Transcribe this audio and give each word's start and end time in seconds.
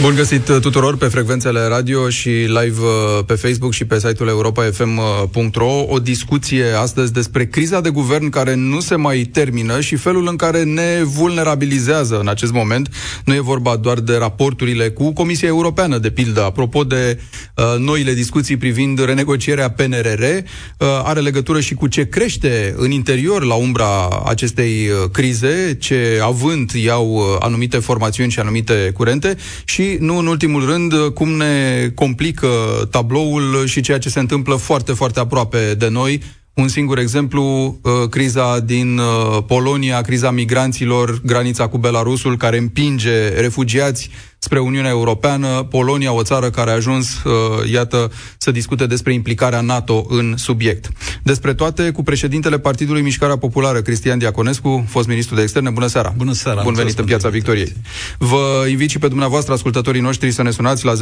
Bun 0.00 0.14
găsit 0.14 0.48
uh, 0.48 0.60
tuturor 0.60 0.96
pe 0.96 1.06
frecvențele 1.06 1.60
radio 1.60 2.08
și 2.08 2.28
live 2.28 2.80
uh, 2.80 3.24
pe 3.26 3.34
Facebook 3.34 3.72
și 3.72 3.84
pe 3.84 3.98
site-ul 3.98 4.28
europa.fm.ro 4.28 5.84
O 5.88 5.98
discuție 5.98 6.64
astăzi 6.80 7.12
despre 7.12 7.46
criza 7.46 7.80
de 7.80 7.88
guvern 7.88 8.28
care 8.28 8.54
nu 8.54 8.80
se 8.80 8.96
mai 8.96 9.18
termină 9.18 9.80
și 9.80 9.96
felul 9.96 10.26
în 10.28 10.36
care 10.36 10.62
ne 10.62 11.02
vulnerabilizează 11.02 12.18
în 12.20 12.28
acest 12.28 12.52
moment. 12.52 12.88
Nu 13.24 13.34
e 13.34 13.40
vorba 13.40 13.76
doar 13.76 13.98
de 13.98 14.16
raporturile 14.16 14.90
cu 14.90 15.12
Comisia 15.12 15.48
Europeană, 15.48 15.98
de 15.98 16.10
pildă. 16.10 16.44
Apropo 16.44 16.84
de 16.84 17.20
uh, 17.54 17.64
noile 17.78 18.14
discuții 18.14 18.56
privind 18.56 19.04
renegocierea 19.04 19.70
PNRR, 19.70 20.22
uh, 20.22 20.86
are 21.04 21.20
legătură 21.20 21.60
și 21.60 21.74
cu 21.74 21.86
ce 21.86 22.08
crește 22.08 22.74
în 22.76 22.90
interior 22.90 23.44
la 23.44 23.54
umbra 23.54 24.22
acestei 24.26 24.88
uh, 24.88 25.10
crize, 25.12 25.76
ce 25.80 26.20
avânt 26.22 26.72
iau 26.72 27.14
uh, 27.14 27.22
anumite 27.38 27.78
formațiuni 27.78 28.30
și 28.30 28.38
anumite 28.38 28.90
curente 28.94 29.36
și 29.64 29.85
nu 30.00 30.18
în 30.18 30.26
ultimul 30.26 30.64
rând, 30.64 30.92
cum 31.14 31.28
ne 31.28 31.88
complică 31.94 32.48
tabloul 32.90 33.66
și 33.66 33.80
ceea 33.80 33.98
ce 33.98 34.08
se 34.08 34.20
întâmplă 34.20 34.54
foarte, 34.54 34.92
foarte 34.92 35.20
aproape 35.20 35.74
de 35.74 35.88
noi. 35.88 36.22
Un 36.54 36.68
singur 36.68 36.98
exemplu, 36.98 37.42
uh, 37.82 38.08
criza 38.08 38.60
din 38.60 38.98
uh, 38.98 39.38
Polonia, 39.46 40.00
criza 40.00 40.30
migranților, 40.30 41.20
granița 41.24 41.68
cu 41.68 41.78
Belarusul, 41.78 42.36
care 42.36 42.58
împinge 42.58 43.28
refugiați 43.28 44.10
spre 44.46 44.58
Uniunea 44.58 44.90
Europeană, 44.90 45.66
Polonia, 45.70 46.12
o 46.12 46.22
țară 46.22 46.50
care 46.50 46.70
a 46.70 46.74
ajuns, 46.74 47.22
uh, 47.22 47.32
iată, 47.72 48.12
să 48.38 48.50
discute 48.50 48.86
despre 48.86 49.12
implicarea 49.12 49.60
NATO 49.60 50.06
în 50.08 50.34
subiect. 50.36 50.88
Despre 51.22 51.54
toate, 51.54 51.90
cu 51.90 52.02
președintele 52.02 52.58
Partidului 52.58 53.02
Mișcarea 53.02 53.36
Populară, 53.36 53.80
Cristian 53.80 54.18
Diaconescu, 54.18 54.84
fost 54.88 55.08
ministru 55.08 55.34
de 55.34 55.42
externe. 55.42 55.70
Bună 55.70 55.86
seara! 55.86 56.14
Bună 56.16 56.32
seara! 56.32 56.62
Bun 56.62 56.74
venit 56.74 56.98
în 56.98 57.04
Piața 57.04 57.28
Victoriei! 57.28 57.72
Vă 58.18 58.66
invit 58.70 58.90
și 58.90 58.98
pe 58.98 59.08
dumneavoastră, 59.08 59.52
ascultătorii 59.52 60.00
noștri, 60.00 60.30
să 60.30 60.42
ne 60.42 60.50
sunați 60.50 60.84
la 60.84 60.92
0372069599 60.92 60.96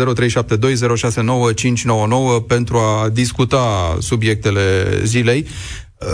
pentru 2.47 2.77
a 2.77 3.08
discuta 3.08 3.97
subiectele 4.01 4.62
zilei. 5.03 5.47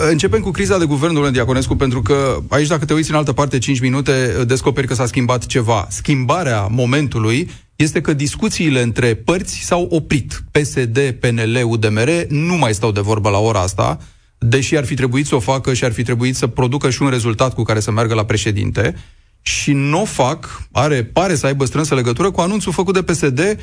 Începem 0.09 0.39
cu 0.39 0.51
criza 0.51 0.77
de 0.77 0.85
guvern, 0.85 1.13
domnule 1.13 1.33
Diaconescu, 1.33 1.75
pentru 1.75 2.01
că 2.01 2.39
aici, 2.49 2.67
dacă 2.67 2.85
te 2.85 2.93
uiți 2.93 3.09
în 3.09 3.15
altă 3.15 3.33
parte 3.33 3.57
5 3.57 3.79
minute, 3.79 4.43
descoperi 4.47 4.87
că 4.87 4.93
s-a 4.93 5.05
schimbat 5.05 5.45
ceva. 5.45 5.87
Schimbarea 5.89 6.67
momentului 6.67 7.49
este 7.75 8.01
că 8.01 8.13
discuțiile 8.13 8.81
între 8.81 9.15
părți 9.15 9.59
s-au 9.63 9.87
oprit. 9.89 10.43
PSD, 10.51 10.99
PNL, 11.19 11.61
UDMR 11.65 12.09
nu 12.29 12.55
mai 12.55 12.73
stau 12.73 12.91
de 12.91 12.99
vorbă 12.99 13.29
la 13.29 13.37
ora 13.37 13.59
asta, 13.59 13.99
deși 14.37 14.77
ar 14.77 14.85
fi 14.85 14.93
trebuit 14.93 15.25
să 15.25 15.35
o 15.35 15.39
facă 15.39 15.73
și 15.73 15.85
ar 15.85 15.91
fi 15.91 16.03
trebuit 16.03 16.35
să 16.35 16.47
producă 16.47 16.89
și 16.89 17.01
un 17.01 17.09
rezultat 17.09 17.53
cu 17.53 17.63
care 17.63 17.79
să 17.79 17.91
meargă 17.91 18.13
la 18.13 18.25
președinte. 18.25 18.95
Și 19.41 19.71
nu 19.71 20.01
o 20.01 20.05
fac, 20.05 20.67
are, 20.71 21.03
pare 21.03 21.35
să 21.35 21.45
aibă 21.45 21.65
strânsă 21.65 21.95
legătură 21.95 22.31
cu 22.31 22.41
anunțul 22.41 22.71
făcut 22.71 22.93
de 22.93 23.01
PSD 23.01 23.57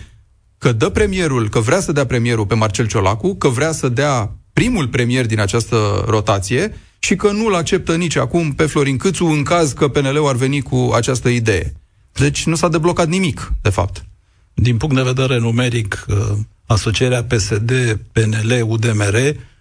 că 0.58 0.72
dă 0.72 0.88
premierul, 0.88 1.48
că 1.48 1.60
vrea 1.60 1.80
să 1.80 1.92
dea 1.92 2.06
premierul 2.06 2.46
pe 2.46 2.54
Marcel 2.54 2.86
Ciolacu, 2.86 3.34
că 3.34 3.48
vrea 3.48 3.72
să 3.72 3.88
dea 3.88 4.37
primul 4.58 4.88
premier 4.88 5.26
din 5.26 5.40
această 5.40 6.04
rotație 6.06 6.76
și 6.98 7.16
că 7.16 7.30
nu-l 7.30 7.54
acceptă 7.54 7.96
nici 7.96 8.16
acum 8.16 8.52
pe 8.52 8.66
Florin 8.66 8.96
Câțu 8.96 9.24
în 9.24 9.42
caz 9.42 9.72
că 9.72 9.88
PNL-ul 9.88 10.28
ar 10.28 10.34
veni 10.34 10.60
cu 10.60 10.90
această 10.94 11.28
idee. 11.28 11.72
Deci 12.12 12.46
nu 12.46 12.54
s-a 12.54 12.68
deblocat 12.68 13.08
nimic, 13.08 13.52
de 13.62 13.68
fapt. 13.68 14.04
Din 14.54 14.76
punct 14.76 14.94
de 14.94 15.02
vedere 15.02 15.38
numeric, 15.38 16.04
uh, 16.08 16.16
asocierea 16.66 17.24
PSD, 17.24 18.00
PNL, 18.12 18.64
UDMR 18.66 19.16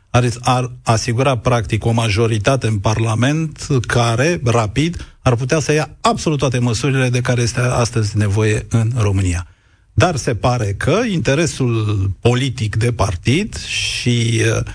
ar, 0.10 0.30
ar 0.42 0.72
asigura 0.84 1.38
practic 1.38 1.86
o 1.86 1.92
majoritate 1.92 2.68
în 2.68 2.78
Parlament 2.78 3.68
care, 3.88 4.42
rapid, 4.44 5.16
ar 5.22 5.36
putea 5.36 5.60
să 5.60 5.74
ia 5.74 5.90
absolut 6.02 6.38
toate 6.38 6.60
măsurile 6.60 7.10
de 7.10 7.22
care 7.22 7.42
este 7.42 7.60
astăzi 7.60 8.18
nevoie 8.18 8.66
în 8.70 8.92
România. 8.96 9.48
Dar 9.94 10.16
se 10.16 10.36
pare 10.36 10.74
că 10.78 11.02
interesul 11.12 12.12
politic 12.22 12.76
de 12.76 12.92
partid 12.92 13.58
și 13.58 14.42
uh, 14.58 14.60
Uh, 14.62 14.74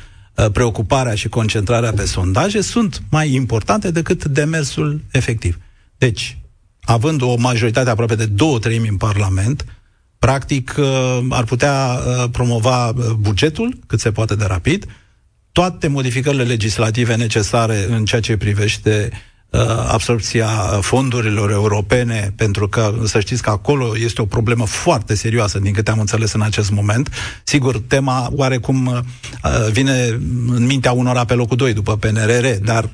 preocuparea 0.53 1.15
și 1.15 1.29
concentrarea 1.29 1.93
pe 1.93 2.05
sondaje 2.05 2.61
sunt 2.61 3.03
mai 3.11 3.33
importante 3.33 3.91
decât 3.91 4.25
demersul 4.25 5.01
efectiv. 5.11 5.59
Deci, 5.99 6.39
având 6.81 7.23
o 7.23 7.37
majoritate 7.37 7.91
aproape 7.91 8.15
de 8.15 8.27
două 8.27 8.59
treimi 8.59 8.89
în 8.89 8.97
Parlament, 8.97 9.65
practic 10.19 10.75
uh, 10.79 11.19
ar 11.29 11.45
putea 11.45 11.75
uh, 11.75 12.25
promova 12.31 12.93
bugetul 13.19 13.79
cât 13.87 14.01
se 14.01 14.13
poate 14.13 14.35
de 14.35 14.45
rapid, 14.45 14.87
toate 15.53 15.89
modificările 15.89 16.43
legislative 16.43 17.17
necesare 17.17 17.87
în 17.89 18.05
ceea 18.05 18.21
ce 18.21 18.37
privește 18.37 19.11
Uh, 19.13 19.31
absorpția 19.89 20.49
fondurilor 20.81 21.51
europene, 21.51 22.33
pentru 22.37 22.69
că 22.69 22.95
să 23.05 23.21
știți 23.21 23.43
că 23.43 23.51
acolo 23.51 23.93
este 23.99 24.21
o 24.21 24.25
problemă 24.25 24.67
foarte 24.67 25.15
serioasă, 25.15 25.59
din 25.59 25.73
câte 25.73 25.91
am 25.91 25.99
înțeles 25.99 26.33
în 26.33 26.41
acest 26.41 26.71
moment. 26.71 27.09
Sigur, 27.45 27.81
tema 27.87 28.29
oarecum 28.35 28.87
uh, 28.87 29.71
vine 29.71 30.19
în 30.49 30.67
mintea 30.67 30.93
unora 30.93 31.25
pe 31.25 31.35
locul 31.35 31.57
2 31.57 31.73
după 31.73 31.97
PNRR, 31.97 32.47
dar 32.63 32.91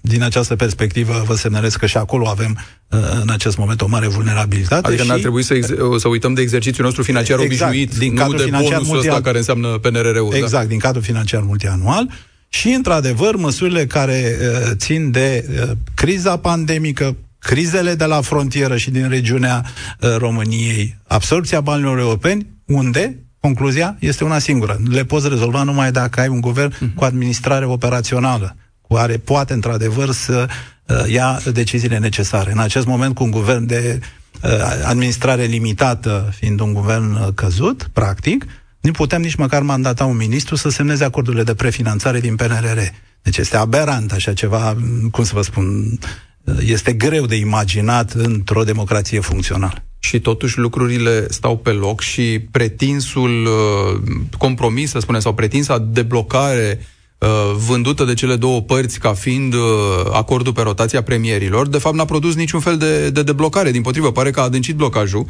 din 0.00 0.22
această 0.22 0.56
perspectivă 0.56 1.22
vă 1.26 1.34
semnalez 1.34 1.74
că 1.74 1.86
și 1.86 1.96
acolo 1.96 2.28
avem 2.28 2.58
uh, 2.88 2.98
în 3.22 3.30
acest 3.30 3.56
moment 3.56 3.80
o 3.80 3.86
mare 3.86 4.06
vulnerabilitate. 4.06 4.86
Adică 4.86 5.02
și... 5.02 5.08
n-ar 5.08 5.18
trebui 5.18 5.42
să, 5.42 5.54
ex- 5.54 5.72
să 5.96 6.08
uităm 6.08 6.34
de 6.34 6.40
exercițiul 6.40 6.84
nostru 6.84 7.02
financiar 7.02 7.40
exact, 7.40 7.72
obișnuit, 7.72 7.98
din 7.98 8.14
nu 8.14 8.32
de 8.32 8.44
bonusul 8.50 8.84
multian... 8.84 8.98
ăsta 8.98 9.20
care 9.20 9.38
înseamnă 9.38 9.68
PNRR-ul. 9.68 10.28
Da? 10.30 10.36
Exact, 10.36 10.62
da? 10.62 10.68
din 10.68 10.78
cadrul 10.78 11.02
financiar 11.02 11.42
multianual 11.42 12.08
și, 12.48 12.68
într-adevăr, 12.68 13.36
măsurile 13.36 13.86
care 13.86 14.36
uh, 14.40 14.70
țin 14.74 15.10
de 15.10 15.48
uh, 15.50 15.70
criza 15.94 16.36
pandemică, 16.36 17.16
crizele 17.38 17.94
de 17.94 18.04
la 18.04 18.20
frontieră 18.20 18.76
și 18.76 18.90
din 18.90 19.08
regiunea 19.08 19.64
uh, 20.00 20.16
României, 20.16 20.96
absorpția 21.06 21.60
banilor 21.60 21.98
europeni, 21.98 22.46
unde 22.66 23.18
concluzia 23.40 23.96
este 24.00 24.24
una 24.24 24.38
singură. 24.38 24.80
Le 24.90 25.04
poți 25.04 25.28
rezolva 25.28 25.62
numai 25.62 25.92
dacă 25.92 26.20
ai 26.20 26.28
un 26.28 26.40
guvern 26.40 26.72
uh-huh. 26.72 26.94
cu 26.94 27.04
administrare 27.04 27.64
operațională, 27.64 28.56
care 28.88 29.16
poate, 29.16 29.52
într-adevăr, 29.52 30.10
să 30.10 30.48
uh, 30.86 31.12
ia 31.12 31.40
deciziile 31.52 31.98
necesare. 31.98 32.52
În 32.52 32.58
acest 32.58 32.86
moment, 32.86 33.14
cu 33.14 33.24
un 33.24 33.30
guvern 33.30 33.66
de 33.66 33.98
uh, 34.42 34.50
administrare 34.84 35.44
limitată, 35.44 36.32
fiind 36.36 36.60
un 36.60 36.72
guvern 36.72 37.12
uh, 37.12 37.28
căzut, 37.34 37.88
practic, 37.92 38.46
nu 38.80 38.90
putem 38.90 39.20
nici 39.20 39.34
măcar 39.34 39.62
mandata 39.62 40.04
un 40.04 40.16
ministru 40.16 40.56
să 40.56 40.68
semneze 40.68 41.04
acordurile 41.04 41.42
de 41.42 41.54
prefinanțare 41.54 42.20
din 42.20 42.36
PNRR. 42.36 42.78
Deci 43.22 43.36
este 43.36 43.56
aberant 43.56 44.12
așa 44.12 44.32
ceva, 44.32 44.76
cum 45.10 45.24
să 45.24 45.30
vă 45.34 45.42
spun, 45.42 45.98
este 46.60 46.92
greu 46.92 47.26
de 47.26 47.36
imaginat 47.36 48.12
într-o 48.12 48.64
democrație 48.64 49.20
funcțională. 49.20 49.82
Și 49.98 50.20
totuși 50.20 50.58
lucrurile 50.58 51.26
stau 51.30 51.56
pe 51.56 51.70
loc 51.70 52.00
și 52.00 52.38
pretinsul 52.50 53.46
uh, 53.46 54.00
compromis, 54.38 54.90
să 54.90 54.98
spunem, 54.98 55.20
sau 55.20 55.34
pretinsa 55.34 55.78
deblocare 55.78 56.86
uh, 57.18 57.28
vândută 57.66 58.04
de 58.04 58.14
cele 58.14 58.36
două 58.36 58.60
părți 58.60 58.98
ca 58.98 59.12
fiind 59.12 59.54
uh, 59.54 59.60
acordul 60.12 60.52
pe 60.52 60.62
rotația 60.62 61.02
premierilor, 61.02 61.68
de 61.68 61.78
fapt 61.78 61.94
n-a 61.96 62.04
produs 62.04 62.34
niciun 62.34 62.60
fel 62.60 62.76
de, 62.76 63.10
de 63.10 63.22
deblocare. 63.22 63.70
Din 63.70 63.82
potrivă, 63.82 64.12
pare 64.12 64.30
că 64.30 64.40
a 64.40 64.42
adâncit 64.42 64.74
blocajul. 64.74 65.26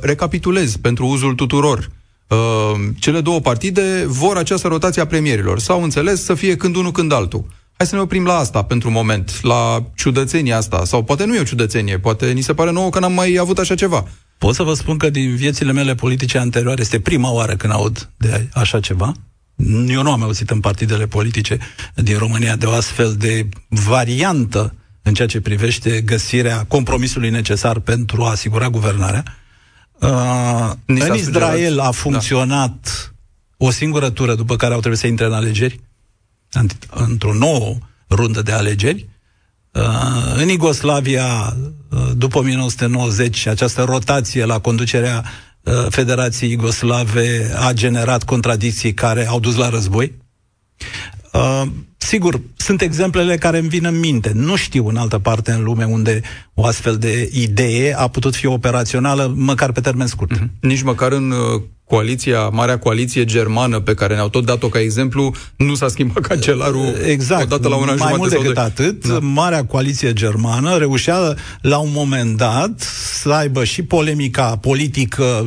Recapitulez 0.00 0.76
pentru 0.76 1.06
uzul 1.06 1.34
tuturor. 1.34 1.90
Uh, 2.28 2.74
cele 2.98 3.20
două 3.20 3.40
partide 3.40 4.04
vor 4.06 4.36
această 4.36 4.68
rotație 4.68 5.02
a 5.02 5.06
premierilor. 5.06 5.58
S-au 5.58 5.82
înțeles 5.82 6.24
să 6.24 6.34
fie 6.34 6.56
când 6.56 6.76
unul, 6.76 6.92
când 6.92 7.12
altul. 7.12 7.46
Hai 7.76 7.86
să 7.86 7.94
ne 7.94 8.00
oprim 8.00 8.24
la 8.24 8.36
asta 8.36 8.62
pentru 8.62 8.90
moment, 8.90 9.38
la 9.42 9.84
ciudățenia 9.94 10.56
asta. 10.56 10.84
Sau 10.84 11.02
poate 11.02 11.24
nu 11.24 11.34
e 11.34 11.40
o 11.40 11.44
ciudățenie, 11.44 11.98
poate 11.98 12.32
ni 12.32 12.40
se 12.40 12.54
pare 12.54 12.72
nouă 12.72 12.90
că 12.90 12.98
n-am 12.98 13.12
mai 13.12 13.36
avut 13.40 13.58
așa 13.58 13.74
ceva. 13.74 14.04
Pot 14.38 14.54
să 14.54 14.62
vă 14.62 14.74
spun 14.74 14.96
că 14.96 15.10
din 15.10 15.36
viețile 15.36 15.72
mele 15.72 15.94
politice 15.94 16.38
anterioare 16.38 16.80
este 16.80 17.00
prima 17.00 17.32
oară 17.32 17.56
când 17.56 17.72
aud 17.72 18.10
de 18.16 18.48
așa 18.52 18.80
ceva. 18.80 19.12
Eu 19.86 20.02
nu 20.02 20.12
am 20.12 20.22
auzit 20.22 20.50
în 20.50 20.60
partidele 20.60 21.06
politice 21.06 21.58
din 21.94 22.18
România 22.18 22.56
de 22.56 22.66
o 22.66 22.72
astfel 22.72 23.14
de 23.18 23.48
variantă 23.68 24.74
în 25.02 25.14
ceea 25.14 25.28
ce 25.28 25.40
privește 25.40 26.00
găsirea 26.00 26.64
compromisului 26.64 27.30
necesar 27.30 27.78
pentru 27.78 28.22
a 28.22 28.30
asigura 28.30 28.68
guvernarea. 28.68 29.24
Uh, 30.00 30.72
în 30.86 31.14
Israel 31.14 31.78
a 31.78 31.90
funcționat 31.90 32.78
da. 32.82 33.66
o 33.66 33.70
singură 33.70 34.10
tură 34.10 34.34
după 34.34 34.56
care 34.56 34.72
au 34.72 34.78
trebuit 34.78 35.00
să 35.00 35.06
intre 35.06 35.24
în 35.24 35.32
alegeri, 35.32 35.80
într-o 36.90 37.34
nouă 37.34 37.76
rundă 38.08 38.42
de 38.42 38.52
alegeri. 38.52 39.08
Uh, 39.72 40.34
în 40.36 40.48
Iugoslavia, 40.48 41.56
uh, 41.90 42.10
după 42.16 42.38
1990, 42.38 43.46
această 43.46 43.82
rotație 43.82 44.44
la 44.44 44.58
conducerea 44.58 45.24
uh, 45.62 45.86
Federației 45.88 46.50
Iugoslave 46.50 47.54
a 47.58 47.72
generat 47.72 48.24
contradicții 48.24 48.94
care 48.94 49.26
au 49.26 49.40
dus 49.40 49.56
la 49.56 49.68
război. 49.68 50.14
Uh, 51.32 51.62
sigur, 51.96 52.40
sunt 52.56 52.80
exemplele 52.82 53.36
care 53.36 53.58
îmi 53.58 53.68
vin 53.68 53.84
în 53.84 53.98
minte. 53.98 54.30
Nu 54.34 54.56
știu 54.56 54.86
în 54.86 54.96
altă 54.96 55.18
parte 55.18 55.52
în 55.52 55.62
lume 55.62 55.84
unde 55.84 56.20
o 56.54 56.64
astfel 56.64 56.96
de 56.96 57.30
idee 57.32 57.94
a 57.94 58.08
putut 58.08 58.34
fi 58.34 58.46
operațională, 58.46 59.32
măcar 59.36 59.72
pe 59.72 59.80
termen 59.80 60.06
scurt. 60.06 60.38
Mm-hmm. 60.38 60.60
Nici 60.60 60.82
măcar 60.82 61.12
în 61.12 61.30
uh, 61.30 61.62
coaliția, 61.88 62.48
marea 62.48 62.78
coaliție 62.78 63.24
germană 63.24 63.80
pe 63.80 63.94
care 63.94 64.14
ne-au 64.14 64.28
tot 64.28 64.44
dat-o 64.44 64.68
ca 64.68 64.80
exemplu, 64.80 65.34
nu 65.56 65.74
s-a 65.74 65.88
schimbat 65.88 66.22
cancelarul 66.22 66.94
exact. 67.04 67.42
odată 67.42 67.68
la 67.68 67.76
un 67.76 67.88
an 67.88 67.96
Mai 67.98 68.14
mult 68.16 68.30
decât 68.30 68.54
de... 68.54 68.60
atât, 68.60 69.06
da. 69.06 69.18
marea 69.18 69.64
coaliție 69.64 70.12
germană 70.12 70.76
reușea 70.76 71.34
la 71.60 71.78
un 71.78 71.90
moment 71.92 72.36
dat 72.36 72.80
să 73.20 73.30
aibă 73.30 73.64
și 73.64 73.82
polemica 73.82 74.56
politică 74.56 75.46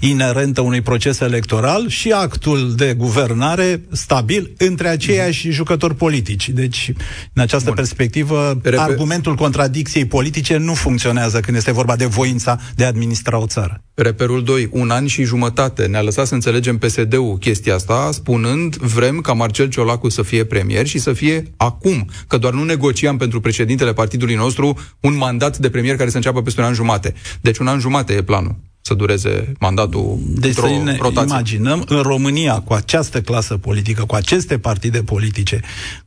inerentă 0.00 0.60
unui 0.60 0.80
proces 0.80 1.20
electoral 1.20 1.88
și 1.88 2.12
actul 2.12 2.74
de 2.74 2.94
guvernare 2.94 3.82
stabil 3.90 4.52
între 4.58 4.88
aceiași 4.88 5.46
mm. 5.46 5.52
jucători 5.52 5.94
politici. 5.94 6.48
Deci, 6.48 6.92
în 7.32 7.42
această 7.42 7.66
Bun. 7.66 7.74
perspectivă, 7.74 8.58
Repe... 8.62 8.80
argumentul 8.80 9.34
contradicției 9.34 10.04
politice 10.04 10.56
nu 10.56 10.74
funcționează 10.74 11.40
când 11.40 11.56
este 11.56 11.72
vorba 11.72 11.96
de 11.96 12.04
voința 12.04 12.60
de 12.74 12.84
a 12.84 12.86
administra 12.86 13.38
o 13.38 13.46
țară. 13.46 13.82
Reperul 13.94 14.44
2. 14.44 14.68
Un 14.70 14.90
an 14.90 15.06
și 15.06 15.22
jumătate 15.22 15.86
ne-a 15.86 16.02
lăsat 16.02 16.26
să 16.26 16.34
înțelegem 16.34 16.78
PSD-ul 16.78 17.36
chestia 17.38 17.74
asta, 17.74 18.10
spunând 18.12 18.76
vrem 18.76 19.20
ca 19.20 19.32
Marcel 19.32 19.68
Ciolacu 19.68 20.08
să 20.08 20.22
fie 20.22 20.44
premier 20.44 20.86
și 20.86 20.98
să 20.98 21.12
fie 21.12 21.52
acum, 21.56 22.08
că 22.26 22.38
doar 22.38 22.52
nu 22.52 22.64
negociam 22.64 23.16
pentru 23.16 23.40
președintele 23.40 23.92
partidului 23.92 24.34
nostru 24.34 24.78
un 25.00 25.16
mandat 25.16 25.58
de 25.58 25.70
premier 25.70 25.96
care 25.96 26.10
să 26.10 26.16
înceapă 26.16 26.42
peste 26.42 26.60
un 26.60 26.66
an 26.66 26.74
jumate. 26.74 27.14
Deci 27.40 27.58
un 27.58 27.66
an 27.66 27.78
jumate 27.78 28.12
e 28.12 28.22
planul 28.22 28.56
să 28.80 28.94
dureze 28.94 29.52
mandatul 29.58 30.18
Deci 30.26 30.54
să 30.54 30.80
ne 30.84 30.96
rotație. 31.00 31.34
imaginăm 31.34 31.84
în 31.88 32.02
România 32.02 32.60
cu 32.60 32.72
această 32.72 33.20
clasă 33.20 33.56
politică, 33.56 34.04
cu 34.04 34.14
aceste 34.14 34.58
partide 34.58 35.02
politice, 35.02 35.60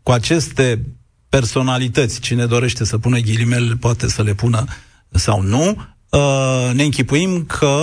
cu 0.04 0.12
aceste 0.12 0.86
personalități, 1.30 2.20
cine 2.20 2.46
dorește 2.46 2.86
să 2.86 2.98
pună 2.98 3.20
ghilimele 3.20 3.76
poate 3.80 4.08
să 4.08 4.24
le 4.24 4.34
pună 4.34 4.66
sau 5.10 5.42
nu, 5.42 5.76
Uh, 5.76 5.95
ne 6.74 6.84
închipuim 6.84 7.44
că 7.48 7.78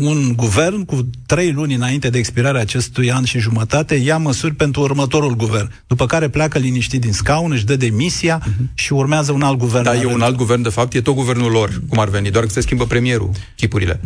un 0.00 0.32
guvern 0.36 0.84
cu 0.84 1.08
trei 1.26 1.52
luni 1.52 1.74
înainte 1.74 2.08
de 2.10 2.18
expirarea 2.18 2.60
acestui 2.60 3.12
an 3.12 3.24
și 3.24 3.38
jumătate 3.38 3.94
ia 3.94 4.18
măsuri 4.18 4.54
pentru 4.54 4.80
următorul 4.80 5.36
guvern, 5.36 5.70
după 5.86 6.06
care 6.06 6.28
pleacă 6.28 6.58
liniștit 6.58 7.00
din 7.00 7.12
scaun, 7.12 7.52
își 7.52 7.64
dă 7.64 7.76
demisia 7.76 8.42
uh-huh. 8.42 8.74
și 8.74 8.92
urmează 8.92 9.32
un 9.32 9.42
alt 9.42 9.58
guvern. 9.58 9.84
Da, 9.84 9.94
e 9.94 10.04
un 10.04 10.20
alt 10.20 10.36
guvern, 10.36 10.62
de 10.62 10.68
fapt, 10.68 10.94
e 10.94 11.00
tot 11.00 11.14
guvernul 11.14 11.50
lor, 11.50 11.82
cum 11.88 11.98
ar 11.98 12.08
veni, 12.08 12.30
doar 12.30 12.44
că 12.44 12.50
se 12.50 12.60
schimbă 12.60 12.84
premierul, 12.84 13.30
chipurile. 13.56 14.00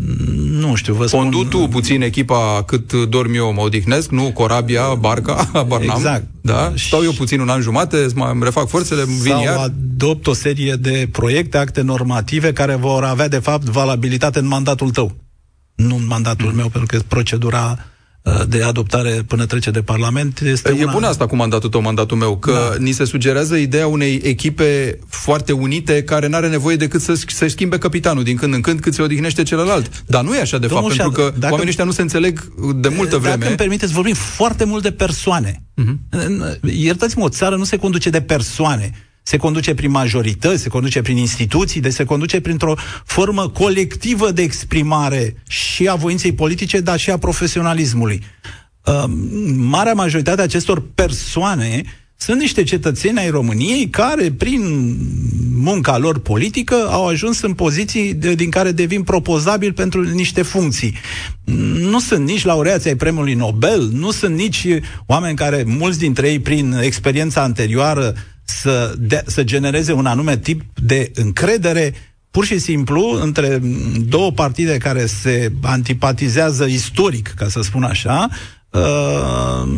Nu 0.50 0.74
știu, 0.74 0.94
vă 0.94 1.06
spun... 1.06 1.20
Condutu 1.20 1.58
puțin 1.58 2.02
echipa 2.02 2.62
cât 2.66 2.92
dorm 2.92 3.34
eu, 3.34 3.52
mă 3.52 3.60
odihnesc, 3.60 4.10
nu? 4.10 4.30
Corabia, 4.34 4.94
Barca, 4.94 5.50
Barnam. 5.68 5.96
Exact. 5.96 6.24
Da? 6.40 6.72
Stau 6.76 7.02
eu 7.02 7.12
puțin 7.12 7.40
un 7.40 7.48
an 7.48 7.60
jumate, 7.60 8.06
îmi 8.14 8.44
refac 8.44 8.68
forțele, 8.68 9.04
vin 9.04 9.32
Sau 9.32 9.42
iar. 9.42 9.56
adopt 9.56 10.26
o 10.26 10.32
serie 10.32 10.72
de 10.72 11.08
proiecte, 11.12 11.56
acte 11.56 11.80
normative 11.80 12.52
care 12.52 12.74
vor 12.74 13.04
avea, 13.04 13.19
de 13.28 13.38
fapt, 13.38 13.64
valabilitate 13.64 14.38
în 14.38 14.46
mandatul 14.46 14.90
tău. 14.90 15.16
Nu 15.74 15.96
în 15.96 16.06
mandatul 16.06 16.48
mm. 16.48 16.56
meu, 16.56 16.68
pentru 16.68 16.96
că 16.96 17.02
procedura 17.08 17.78
Uh, 18.22 18.40
de 18.48 18.62
adoptare 18.62 19.22
până 19.26 19.46
trece 19.46 19.70
de 19.70 19.82
Parlament. 19.82 20.40
Este 20.40 20.74
e 20.78 20.82
una... 20.82 20.92
bun 20.92 21.02
asta 21.02 21.26
cu 21.26 21.36
mandatul 21.36 21.68
tău, 21.68 21.80
mandatul 21.80 22.16
meu, 22.16 22.36
că 22.36 22.52
da. 22.52 22.82
ni 22.82 22.92
se 22.92 23.04
sugerează 23.04 23.56
ideea 23.56 23.86
unei 23.86 24.20
echipe 24.24 24.98
foarte 25.08 25.52
unite 25.52 26.02
care 26.02 26.26
nu 26.26 26.36
are 26.36 26.48
nevoie 26.48 26.76
decât 26.76 27.00
să, 27.00 27.20
să 27.26 27.46
schimbe 27.46 27.78
capitanul 27.78 28.22
din 28.22 28.36
când 28.36 28.54
în 28.54 28.60
când 28.60 28.80
cât 28.80 28.94
se 28.94 29.02
odihnește 29.02 29.42
celălalt. 29.42 30.02
Dar 30.06 30.24
nu 30.24 30.34
e 30.34 30.40
așa 30.40 30.58
de 30.58 30.66
Domnul 30.66 30.90
fapt, 30.90 31.02
pentru 31.02 31.22
că 31.22 31.32
dacă, 31.38 31.52
oamenii 31.52 31.68
ăștia 31.68 31.84
nu 31.84 31.90
se 31.90 32.02
înțeleg 32.02 32.52
de 32.74 32.88
multă 32.88 33.16
vreme. 33.16 33.34
Dacă 33.34 33.48
îmi 33.48 33.56
permiteți, 33.56 33.92
vorbim 33.92 34.14
foarte 34.14 34.64
mult 34.64 34.82
de 34.82 34.92
persoane. 34.92 35.62
Uh-huh. 35.76 36.60
Iertați-mă, 36.74 37.24
o 37.24 37.28
țară 37.28 37.56
nu 37.56 37.64
se 37.64 37.76
conduce 37.76 38.10
de 38.10 38.20
persoane 38.20 38.90
se 39.30 39.36
conduce 39.36 39.74
prin 39.74 39.90
majorități, 39.90 40.62
se 40.62 40.68
conduce 40.68 41.02
prin 41.02 41.16
instituții, 41.16 41.80
deci 41.80 41.92
se 41.92 42.04
conduce 42.04 42.40
printr-o 42.40 42.74
formă 43.04 43.48
colectivă 43.48 44.30
de 44.30 44.42
exprimare 44.42 45.36
și 45.48 45.88
a 45.88 45.94
voinței 45.94 46.32
politice, 46.32 46.80
dar 46.80 46.98
și 46.98 47.10
a 47.10 47.18
profesionalismului. 47.18 48.22
Uh, 48.84 49.04
marea 49.56 49.92
majoritate 49.92 50.40
a 50.40 50.44
acestor 50.44 50.82
persoane 50.94 51.82
sunt 52.16 52.40
niște 52.40 52.62
cetățeni 52.62 53.18
ai 53.18 53.30
României 53.30 53.88
care, 53.88 54.32
prin 54.32 54.62
munca 55.54 55.98
lor 55.98 56.18
politică, 56.18 56.74
au 56.74 57.06
ajuns 57.06 57.40
în 57.40 57.54
poziții 57.54 58.14
de, 58.14 58.34
din 58.34 58.50
care 58.50 58.72
devin 58.72 59.02
propozabili 59.02 59.72
pentru 59.72 60.02
niște 60.02 60.42
funcții. 60.42 60.94
Nu 61.90 62.00
sunt 62.00 62.26
nici 62.26 62.44
laureați 62.44 62.88
ai 62.88 62.96
premiului 62.96 63.34
Nobel, 63.34 63.88
nu 63.92 64.10
sunt 64.10 64.34
nici 64.34 64.66
oameni 65.06 65.36
care, 65.36 65.64
mulți 65.66 65.98
dintre 65.98 66.30
ei, 66.30 66.38
prin 66.38 66.72
experiența 66.82 67.42
anterioară, 67.42 68.14
să, 68.50 68.94
de, 68.98 69.22
să 69.26 69.44
genereze 69.44 69.92
un 69.92 70.06
anume 70.06 70.36
tip 70.38 70.62
de 70.74 71.10
încredere 71.14 71.94
pur 72.30 72.44
și 72.44 72.58
simplu 72.58 73.20
între 73.22 73.60
două 74.08 74.32
partide 74.32 74.76
care 74.76 75.06
se 75.06 75.52
antipatizează 75.62 76.64
istoric, 76.64 77.32
ca 77.36 77.48
să 77.48 77.62
spun 77.62 77.82
așa, 77.82 78.28
uh, 78.70 78.80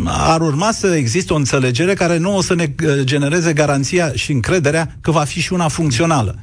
ar 0.04 0.40
urma 0.40 0.72
să 0.72 0.94
existe 0.94 1.32
o 1.32 1.36
înțelegere 1.36 1.94
care 1.94 2.16
nu 2.16 2.36
o 2.36 2.40
să 2.40 2.54
ne 2.54 2.74
uh, 2.84 3.00
genereze 3.02 3.52
garanția 3.52 4.12
și 4.12 4.32
încrederea 4.32 4.96
că 5.00 5.10
va 5.10 5.24
fi 5.24 5.40
și 5.40 5.52
una 5.52 5.68
funcțională. 5.68 6.38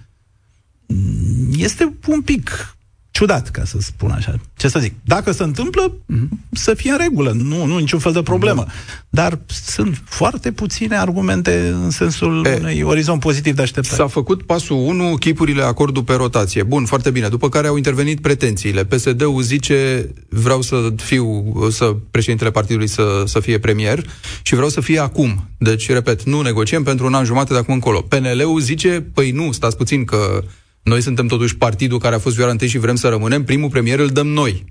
Este 1.57 1.93
un 2.07 2.21
pic 2.21 2.75
ciudat, 3.11 3.49
ca 3.49 3.63
să 3.65 3.77
spun 3.79 4.11
așa. 4.11 4.35
Ce 4.57 4.67
să 4.67 4.79
zic? 4.79 4.93
Dacă 5.03 5.31
se 5.31 5.43
întâmplă, 5.43 5.93
mm-hmm. 5.93 6.27
să 6.51 6.73
fie 6.73 6.91
în 6.91 6.97
regulă, 6.97 7.31
nu, 7.31 7.65
nu 7.65 7.77
niciun 7.77 7.99
fel 7.99 8.11
de 8.11 8.21
problemă. 8.21 8.65
Mm-hmm. 8.65 9.07
Dar 9.09 9.39
sunt 9.47 10.01
foarte 10.05 10.51
puține 10.51 10.97
argumente 10.97 11.67
în 11.83 11.89
sensul 11.89 12.45
e, 12.45 12.55
unui 12.59 12.81
orizont 12.81 13.19
pozitiv 13.19 13.55
de 13.55 13.61
așteptare. 13.61 13.95
S-a 13.95 14.07
făcut 14.07 14.43
pasul 14.43 14.75
1, 14.75 15.15
chipurile 15.15 15.63
acordul 15.63 16.03
pe 16.03 16.13
rotație. 16.13 16.63
Bun, 16.63 16.85
foarte 16.85 17.09
bine. 17.09 17.27
După 17.27 17.49
care 17.49 17.67
au 17.67 17.75
intervenit 17.75 18.21
pretențiile. 18.21 18.85
PSD-ul 18.85 19.41
zice, 19.41 20.09
vreau 20.29 20.61
să 20.61 20.93
fiu, 20.95 21.53
să 21.69 21.95
președintele 22.11 22.51
partidului 22.51 22.87
să, 22.87 23.23
să 23.25 23.39
fie 23.39 23.59
premier 23.59 24.09
și 24.41 24.53
vreau 24.55 24.69
să 24.69 24.81
fie 24.81 24.99
acum. 24.99 25.49
Deci, 25.57 25.89
repet, 25.89 26.23
nu 26.23 26.41
negociem 26.41 26.83
pentru 26.83 27.05
un 27.05 27.13
an 27.13 27.25
jumate 27.25 27.53
de 27.53 27.59
acum 27.59 27.73
încolo. 27.73 28.01
PNL-ul 28.01 28.59
zice, 28.59 29.05
păi 29.13 29.31
nu, 29.31 29.51
stați 29.51 29.77
puțin 29.77 30.05
că 30.05 30.43
noi 30.89 31.01
suntem 31.01 31.27
totuși 31.27 31.57
partidul 31.57 31.99
care 31.99 32.15
a 32.15 32.19
fost 32.19 32.35
vioara 32.35 32.51
întâi 32.51 32.67
și 32.67 32.77
vrem 32.77 32.95
să 32.95 33.07
rămânem. 33.07 33.43
Primul 33.43 33.69
premier 33.69 33.99
îl 33.99 34.07
dăm 34.07 34.27
noi. 34.27 34.65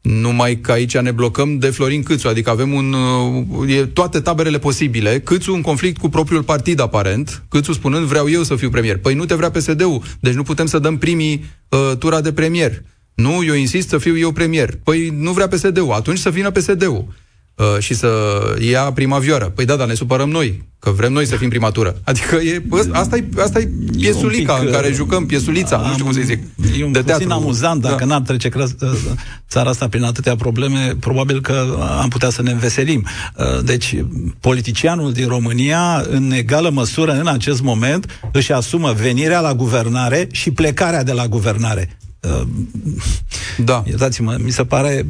Numai 0.00 0.56
că 0.60 0.72
aici 0.72 0.98
ne 0.98 1.10
blocăm 1.10 1.58
de 1.58 1.70
Florin 1.70 2.02
Câțu, 2.02 2.28
adică 2.28 2.50
avem 2.50 2.72
un, 2.72 2.92
uh, 2.92 3.76
e, 3.76 3.86
toate 3.86 4.20
taberele 4.20 4.58
posibile. 4.58 5.20
Câțu 5.20 5.52
în 5.52 5.60
conflict 5.60 5.98
cu 6.00 6.08
propriul 6.08 6.42
partid, 6.42 6.80
aparent. 6.80 7.42
Câțu 7.48 7.72
spunând, 7.72 8.06
vreau 8.06 8.30
eu 8.30 8.42
să 8.42 8.56
fiu 8.56 8.70
premier. 8.70 8.98
Păi 8.98 9.14
nu 9.14 9.24
te 9.24 9.34
vrea 9.34 9.50
PSD-ul, 9.50 10.02
deci 10.20 10.34
nu 10.34 10.42
putem 10.42 10.66
să 10.66 10.78
dăm 10.78 10.98
primii 10.98 11.44
uh, 11.68 11.96
tura 11.98 12.20
de 12.20 12.32
premier. 12.32 12.82
Nu, 13.14 13.44
eu 13.44 13.54
insist 13.54 13.88
să 13.88 13.98
fiu 13.98 14.18
eu 14.18 14.32
premier. 14.32 14.78
Păi 14.84 15.08
nu 15.18 15.32
vrea 15.32 15.48
PSD-ul, 15.48 15.92
atunci 15.92 16.18
să 16.18 16.30
vină 16.30 16.50
PSD-ul 16.50 17.06
uh, 17.54 17.78
și 17.78 17.94
să 17.94 18.08
ia 18.60 18.80
prima 18.80 19.18
vioară. 19.18 19.44
Păi 19.44 19.64
da, 19.64 19.76
dar 19.76 19.86
ne 19.86 19.94
supărăm 19.94 20.30
noi, 20.30 20.64
că 20.78 20.90
vrem 20.90 21.12
noi 21.12 21.26
să 21.26 21.36
fim 21.36 21.48
primatură. 21.48 21.96
Adică 22.04 22.36
e, 22.36 22.62
asta 22.92 23.16
e, 23.16 23.24
asta 23.38 23.58
e 23.58 23.68
piesulica 23.98 24.54
pic, 24.54 24.66
în 24.66 24.72
care 24.72 24.88
uh, 24.88 24.94
jucăm, 24.94 25.26
piesulița, 25.26 25.76
am, 25.76 25.86
nu 25.86 25.92
știu 25.92 26.04
cum 26.04 26.12
să 26.12 26.20
zic. 26.24 26.38
E 26.78 26.84
un 26.84 26.92
de 26.92 26.98
puțin 26.98 27.16
teatru. 27.16 27.32
amuzant, 27.32 27.80
dacă 27.80 27.98
da. 27.98 28.04
n-ar 28.04 28.20
trece 28.20 28.50
uh, 28.56 28.68
țara 29.48 29.70
asta 29.70 29.88
prin 29.88 30.02
atâtea 30.02 30.36
probleme, 30.36 30.96
probabil 31.00 31.40
că 31.40 31.78
am 32.00 32.08
putea 32.08 32.30
să 32.30 32.42
ne 32.42 32.50
înveselim. 32.50 33.06
Uh, 33.36 33.64
deci, 33.64 34.04
politicianul 34.40 35.12
din 35.12 35.28
România, 35.28 36.04
în 36.10 36.30
egală 36.30 36.70
măsură, 36.70 37.12
în 37.12 37.26
acest 37.26 37.62
moment, 37.62 38.20
își 38.32 38.52
asumă 38.52 38.92
venirea 38.92 39.40
la 39.40 39.54
guvernare 39.54 40.28
și 40.30 40.50
plecarea 40.50 41.02
de 41.02 41.12
la 41.12 41.26
guvernare. 41.26 41.98
Da. 43.56 43.82
Iertați-mă, 43.86 44.36
mi 44.42 44.50
se 44.50 44.64
pare 44.64 45.06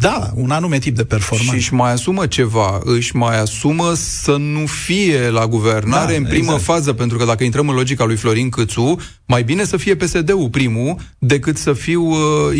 da, 0.00 0.30
un 0.34 0.50
anume 0.50 0.78
tip 0.78 0.96
de 0.96 1.04
performanță. 1.04 1.50
Și 1.50 1.58
își 1.58 1.74
mai 1.74 1.92
asumă 1.92 2.26
ceva, 2.26 2.80
își 2.84 3.16
mai 3.16 3.40
asumă 3.40 3.92
să 3.94 4.36
nu 4.36 4.66
fie 4.66 5.28
la 5.28 5.46
guvernare 5.46 6.12
da, 6.12 6.18
în 6.18 6.24
primă 6.24 6.44
exact. 6.44 6.62
fază, 6.62 6.92
pentru 6.92 7.18
că 7.18 7.24
dacă 7.24 7.44
intrăm 7.44 7.68
în 7.68 7.74
logica 7.74 8.04
lui 8.04 8.16
Florin 8.16 8.48
Câțu, 8.48 8.96
mai 9.26 9.42
bine 9.42 9.64
să 9.64 9.76
fie 9.76 9.96
PSD-ul 9.96 10.48
primul 10.50 10.96
decât 11.18 11.56
să 11.56 11.72
fiu 11.72 12.02
uh, 12.02 12.18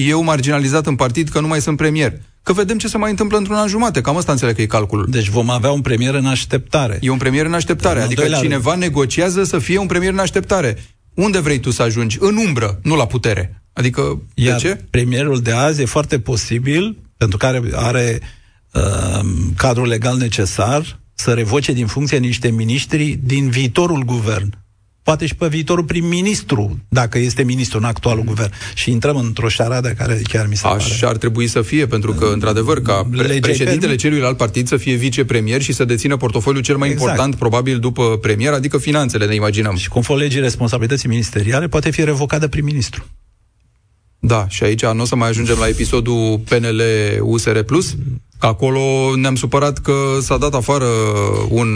eu 0.09 0.23
marginalizat 0.23 0.87
în 0.87 0.97
partid 0.97 1.29
că 1.29 1.41
nu 1.41 1.47
mai 1.47 1.61
sunt 1.61 1.77
premier. 1.77 2.21
Că 2.43 2.53
vedem 2.53 2.79
ce 2.79 2.89
se 2.89 2.99
mai 2.99 3.11
întâmplă 3.11 3.39
într-un 3.39 3.57
an 3.57 3.69
jumate. 3.69 4.01
Cam 4.01 4.17
asta 4.17 4.33
înțeleg 4.33 4.55
că 4.55 4.63
e 4.63 4.67
calculul. 4.67 5.07
Deci 5.11 5.29
vom 5.29 5.51
avea 5.51 5.71
un 5.71 5.81
premier 5.81 6.15
în 6.15 6.27
așteptare. 6.27 6.99
E 7.01 7.11
un 7.11 7.19
premier 7.19 7.45
în 7.45 7.55
așteptare. 7.55 8.01
Adică 8.01 8.29
cineva 8.41 8.71
rând. 8.71 8.83
negociază 8.83 9.45
să 9.45 9.59
fie 9.59 9.79
un 9.79 9.87
premier 9.87 10.13
în 10.13 10.19
așteptare. 10.19 10.79
Unde 11.17 11.39
vrei 11.41 11.59
tu 11.61 11.71
să 11.71 11.83
ajungi? 11.83 12.17
În 12.21 12.37
umbră, 12.37 12.79
nu 12.83 12.97
la 12.97 13.07
putere. 13.07 13.63
Adică, 13.73 14.23
Iar 14.35 14.61
de 14.61 14.69
ce? 14.69 14.85
premierul 14.91 15.41
de 15.41 15.53
azi 15.53 15.83
e 15.83 15.85
foarte 15.85 16.19
posibil, 16.21 16.99
pentru 17.17 17.39
că 17.39 17.47
are, 17.47 17.63
are 17.75 18.21
uh, 18.73 19.21
cadrul 19.57 19.87
legal 19.87 20.17
necesar, 20.17 21.01
să 21.15 21.33
revoce 21.33 21.73
din 21.73 21.87
funcție 21.87 22.19
niște 22.19 22.51
miniștri 22.51 23.19
din 23.23 23.49
viitorul 23.51 24.03
guvern 24.05 24.55
poate 25.07 25.27
și 25.27 25.35
pe 25.35 25.47
viitorul 25.49 25.85
prim-ministru, 25.85 26.79
dacă 26.89 27.19
este 27.19 27.43
ministru 27.43 27.79
în 27.79 27.85
actualul 27.85 28.23
mm. 28.23 28.29
guvern. 28.29 28.53
Și 28.75 28.91
intrăm 28.91 29.17
într-o 29.17 29.49
șaradă 29.49 29.89
care 29.89 30.21
chiar 30.29 30.47
mi 30.49 30.57
se 30.57 30.67
Așa 30.67 30.77
pare. 30.77 31.07
ar 31.07 31.17
trebui 31.17 31.47
să 31.47 31.63
fie, 31.63 31.87
pentru 31.87 32.13
că, 32.13 32.25
într-adevăr, 32.33 32.83
ca 32.83 33.07
pre- 33.11 33.39
președintele 33.41 33.95
celuilalt 33.95 34.37
partid 34.37 34.69
să 34.69 34.77
fie 34.77 34.95
vicepremier 34.95 35.63
și 35.63 35.73
să 35.73 35.85
dețină 35.85 36.17
portofoliul 36.17 36.63
cel 36.63 36.77
mai 36.77 36.89
exact. 36.89 37.09
important, 37.09 37.35
probabil, 37.39 37.79
după 37.79 38.19
premier, 38.21 38.53
adică 38.53 38.79
finanțele, 38.79 39.27
ne 39.27 39.35
imaginăm. 39.35 39.77
Și 39.77 39.89
conform 39.89 40.19
legii 40.19 40.41
responsabilității 40.41 41.09
ministeriale, 41.09 41.69
poate 41.69 41.91
fi 41.91 42.05
revocat 42.05 42.41
de 42.41 42.49
prim-ministru. 42.49 43.05
Da, 44.19 44.47
și 44.49 44.63
aici 44.63 44.85
nu 44.87 45.03
o 45.03 45.05
să 45.05 45.17
mai 45.17 45.29
ajungem 45.29 45.57
la 45.59 45.69
episodul 45.69 46.41
PNL-USR+, 46.49 47.59
că 47.63 47.75
acolo 48.39 49.17
ne-am 49.17 49.35
supărat 49.35 49.79
că 49.79 49.93
s-a 50.21 50.37
dat 50.37 50.55
afară 50.55 50.87
un 51.49 51.69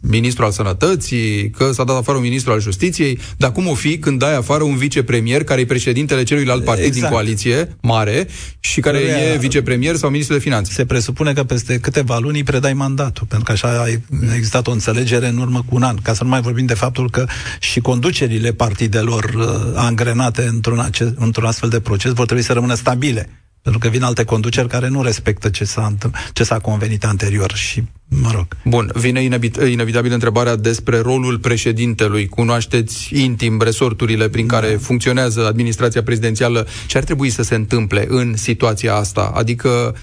ministru 0.00 0.44
al 0.44 0.50
sănătății, 0.50 1.50
că 1.50 1.72
s-a 1.72 1.84
dat 1.84 1.96
afară 1.96 2.16
un 2.16 2.22
ministru 2.22 2.52
al 2.52 2.60
justiției, 2.60 3.18
dar 3.36 3.52
cum 3.52 3.66
o 3.66 3.74
fi 3.74 3.98
când 3.98 4.18
dai 4.18 4.36
afară 4.36 4.62
un 4.62 4.76
vicepremier 4.76 5.44
care 5.44 5.60
e 5.60 5.66
președintele 5.66 6.22
celuilalt 6.22 6.64
partid 6.64 6.84
exact. 6.84 7.02
din 7.02 7.12
coaliție 7.12 7.76
mare 7.80 8.28
și 8.60 8.80
care 8.80 8.98
Căruia 8.98 9.32
e 9.32 9.36
vicepremier 9.36 9.96
sau 9.96 10.10
ministru 10.10 10.36
de 10.36 10.42
finanțe? 10.42 10.72
Se 10.72 10.84
presupune 10.84 11.32
că 11.32 11.44
peste 11.44 11.78
câteva 11.78 12.18
luni 12.18 12.36
îi 12.36 12.44
predai 12.44 12.72
mandatul, 12.72 13.26
pentru 13.26 13.46
că 13.46 13.52
așa 13.52 13.82
a 13.82 13.86
existat 14.34 14.66
o 14.66 14.70
înțelegere 14.70 15.28
în 15.28 15.38
urmă 15.38 15.58
cu 15.58 15.74
un 15.74 15.82
an, 15.82 15.96
ca 16.02 16.14
să 16.14 16.24
nu 16.24 16.28
mai 16.28 16.40
vorbim 16.40 16.66
de 16.66 16.74
faptul 16.74 17.10
că 17.10 17.26
și 17.58 17.80
conducerile 17.80 18.52
partidelor 18.52 19.24
uh, 19.36 19.44
angrenate 19.74 20.42
într-un, 20.42 20.78
ace- 20.78 21.14
într-un 21.16 21.44
astfel 21.44 21.68
de 21.68 21.80
proces 21.80 22.12
vor 22.12 22.24
trebui 22.24 22.44
să 22.44 22.52
rămână 22.52 22.74
stabile 22.74 23.28
pentru 23.62 23.80
că 23.80 23.88
vin 23.88 24.02
alte 24.02 24.24
conduceri 24.24 24.68
care 24.68 24.88
nu 24.88 25.02
respectă 25.02 25.48
ce 25.48 25.64
s-a, 25.64 25.94
ce 26.32 26.44
s-a 26.44 26.58
convenit 26.58 27.04
anterior 27.04 27.52
și, 27.54 27.84
mă 28.08 28.30
rog. 28.34 28.46
Bun, 28.64 28.90
vine 28.94 29.22
inevit- 29.22 29.68
inevitabil 29.70 30.12
întrebarea 30.12 30.56
despre 30.56 30.98
rolul 30.98 31.38
președintelui. 31.38 32.26
Cunoașteți 32.26 33.14
intim 33.14 33.60
resorturile 33.60 34.28
prin 34.28 34.46
care 34.46 34.70
da. 34.70 34.78
funcționează 34.78 35.46
administrația 35.46 36.02
prezidențială. 36.02 36.66
Ce 36.86 36.98
ar 36.98 37.04
trebui 37.04 37.30
să 37.30 37.42
se 37.42 37.54
întâmple 37.54 38.06
în 38.08 38.36
situația 38.36 38.94
asta? 38.94 39.32
Adică, 39.34 39.94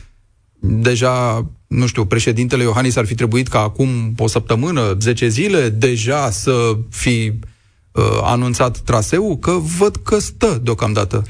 deja, 0.60 1.46
nu 1.68 1.88
știu, 1.88 2.06
președintele 2.06 2.64
Iohannis 2.64 2.96
ar 2.96 3.06
fi 3.06 3.16
trebuit 3.16 3.48
ca 3.48 3.60
acum 3.60 4.14
o 4.18 4.28
săptămână, 4.28 4.98
10 5.00 5.28
zile, 5.28 5.70
deja 5.70 6.30
să 6.30 6.78
fi 6.90 7.32
uh, 7.92 8.04
anunțat 8.24 8.78
traseul, 8.78 9.38
că 9.38 9.52
văd 9.52 9.96
că 9.96 10.20
stă 10.20 10.60
deocamdată. 10.64 11.24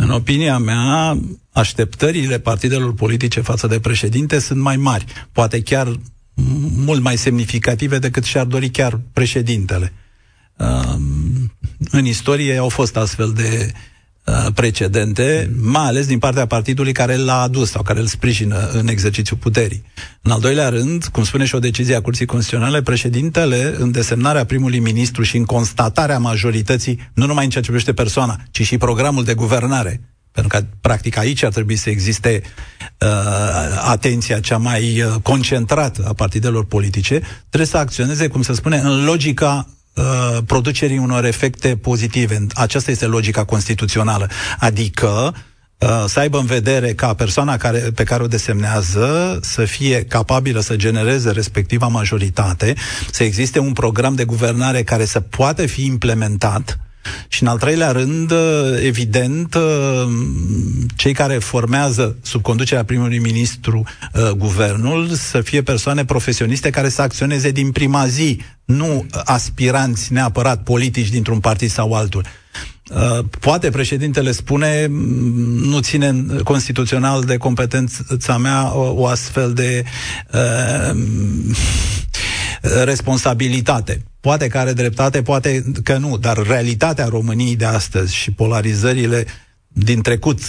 În 0.00 0.10
opinia 0.10 0.58
mea, 0.58 1.18
așteptările 1.52 2.38
partidelor 2.38 2.94
politice 2.94 3.40
față 3.40 3.66
de 3.66 3.80
președinte 3.80 4.38
sunt 4.38 4.60
mai 4.60 4.76
mari, 4.76 5.04
poate 5.32 5.62
chiar 5.62 5.88
mult 6.76 7.02
mai 7.02 7.16
semnificative 7.16 7.98
decât 7.98 8.24
și-ar 8.24 8.46
dori 8.46 8.68
chiar 8.70 9.00
președintele. 9.12 9.92
În 11.90 12.04
istorie 12.04 12.56
au 12.56 12.68
fost 12.68 12.96
astfel 12.96 13.32
de 13.32 13.72
Uh, 13.72 13.78
precedente, 14.54 15.50
mai 15.62 15.86
ales 15.86 16.06
din 16.06 16.18
partea 16.18 16.46
partidului 16.46 16.92
care 16.92 17.16
l-a 17.16 17.40
adus 17.40 17.70
sau 17.70 17.82
care 17.82 18.00
îl 18.00 18.06
sprijină 18.06 18.68
în 18.72 18.88
exercițiul 18.88 19.38
puterii. 19.38 19.82
În 20.22 20.30
al 20.30 20.40
doilea 20.40 20.68
rând, 20.68 21.04
cum 21.04 21.24
spune 21.24 21.44
și 21.44 21.54
o 21.54 21.58
decizie 21.58 21.94
a 21.94 22.00
Curții 22.00 22.26
Constituționale, 22.26 22.82
președintele, 22.82 23.74
în 23.78 23.90
desemnarea 23.90 24.44
primului 24.44 24.78
ministru 24.78 25.22
și 25.22 25.36
în 25.36 25.44
constatarea 25.44 26.18
majorității, 26.18 27.10
nu 27.14 27.26
numai 27.26 27.44
în 27.44 27.50
ceea 27.50 27.62
ce 27.62 27.70
privește 27.70 27.92
persoana, 28.02 28.40
ci 28.50 28.62
și 28.62 28.78
programul 28.78 29.24
de 29.24 29.34
guvernare, 29.34 30.00
pentru 30.32 30.58
că, 30.58 30.66
practic, 30.80 31.16
aici 31.16 31.42
ar 31.42 31.52
trebui 31.52 31.76
să 31.76 31.90
existe 31.90 32.42
uh, 33.00 33.08
atenția 33.88 34.40
cea 34.40 34.56
mai 34.56 35.02
uh, 35.02 35.14
concentrată 35.22 36.04
a 36.08 36.12
partidelor 36.12 36.64
politice, 36.66 37.22
trebuie 37.48 37.68
să 37.68 37.76
acționeze, 37.76 38.26
cum 38.26 38.42
se 38.42 38.52
spune, 38.52 38.76
în 38.76 39.04
logica 39.04 39.68
Uh, 39.98 40.38
producerii 40.46 40.98
unor 40.98 41.24
efecte 41.24 41.76
pozitive. 41.76 42.46
Aceasta 42.54 42.90
este 42.90 43.06
logica 43.06 43.44
constituțională. 43.44 44.28
Adică 44.58 45.34
uh, 45.78 46.04
să 46.06 46.20
aibă 46.20 46.38
în 46.38 46.46
vedere 46.46 46.94
ca 46.94 47.14
persoana 47.14 47.56
care, 47.56 47.78
pe 47.78 48.04
care 48.04 48.22
o 48.22 48.26
desemnează 48.26 49.38
să 49.42 49.64
fie 49.64 50.04
capabilă 50.04 50.60
să 50.60 50.76
genereze 50.76 51.30
respectiva 51.30 51.86
majoritate, 51.86 52.74
să 53.10 53.22
existe 53.22 53.58
un 53.58 53.72
program 53.72 54.14
de 54.14 54.24
guvernare 54.24 54.82
care 54.82 55.04
să 55.04 55.20
poată 55.20 55.66
fi 55.66 55.84
implementat 55.84 56.78
și 57.28 57.42
în 57.42 57.48
al 57.48 57.58
treilea 57.58 57.90
rând, 57.90 58.32
evident, 58.84 59.56
cei 60.96 61.12
care 61.12 61.34
formează 61.34 62.16
sub 62.22 62.42
conducerea 62.42 62.84
primului 62.84 63.18
ministru 63.18 63.84
uh, 64.12 64.30
guvernul 64.30 65.08
să 65.08 65.40
fie 65.40 65.62
persoane 65.62 66.04
profesioniste 66.04 66.70
care 66.70 66.88
să 66.88 67.02
acționeze 67.02 67.50
din 67.50 67.70
prima 67.70 68.06
zi, 68.06 68.40
nu 68.64 69.06
aspiranți 69.24 70.12
neapărat 70.12 70.62
politici 70.62 71.08
dintr-un 71.08 71.40
partid 71.40 71.70
sau 71.70 71.92
altul. 71.92 72.24
Uh, 72.90 73.24
poate 73.40 73.70
președintele 73.70 74.32
spune, 74.32 74.86
nu 75.60 75.80
ține 75.80 76.24
constituțional 76.44 77.22
de 77.22 77.36
competența 77.36 78.36
mea 78.38 78.76
o, 78.76 78.92
o 79.00 79.06
astfel 79.06 79.52
de 79.52 79.84
uh, 80.32 81.00
responsabilitate. 82.84 84.02
Poate 84.20 84.48
că 84.48 84.58
are 84.58 84.72
dreptate, 84.72 85.22
poate 85.22 85.64
că 85.82 85.96
nu, 85.96 86.16
dar 86.16 86.46
realitatea 86.46 87.06
României 87.06 87.56
de 87.56 87.64
astăzi 87.64 88.14
și 88.14 88.30
polarizările 88.30 89.26
din 89.68 90.02
trecut, 90.02 90.40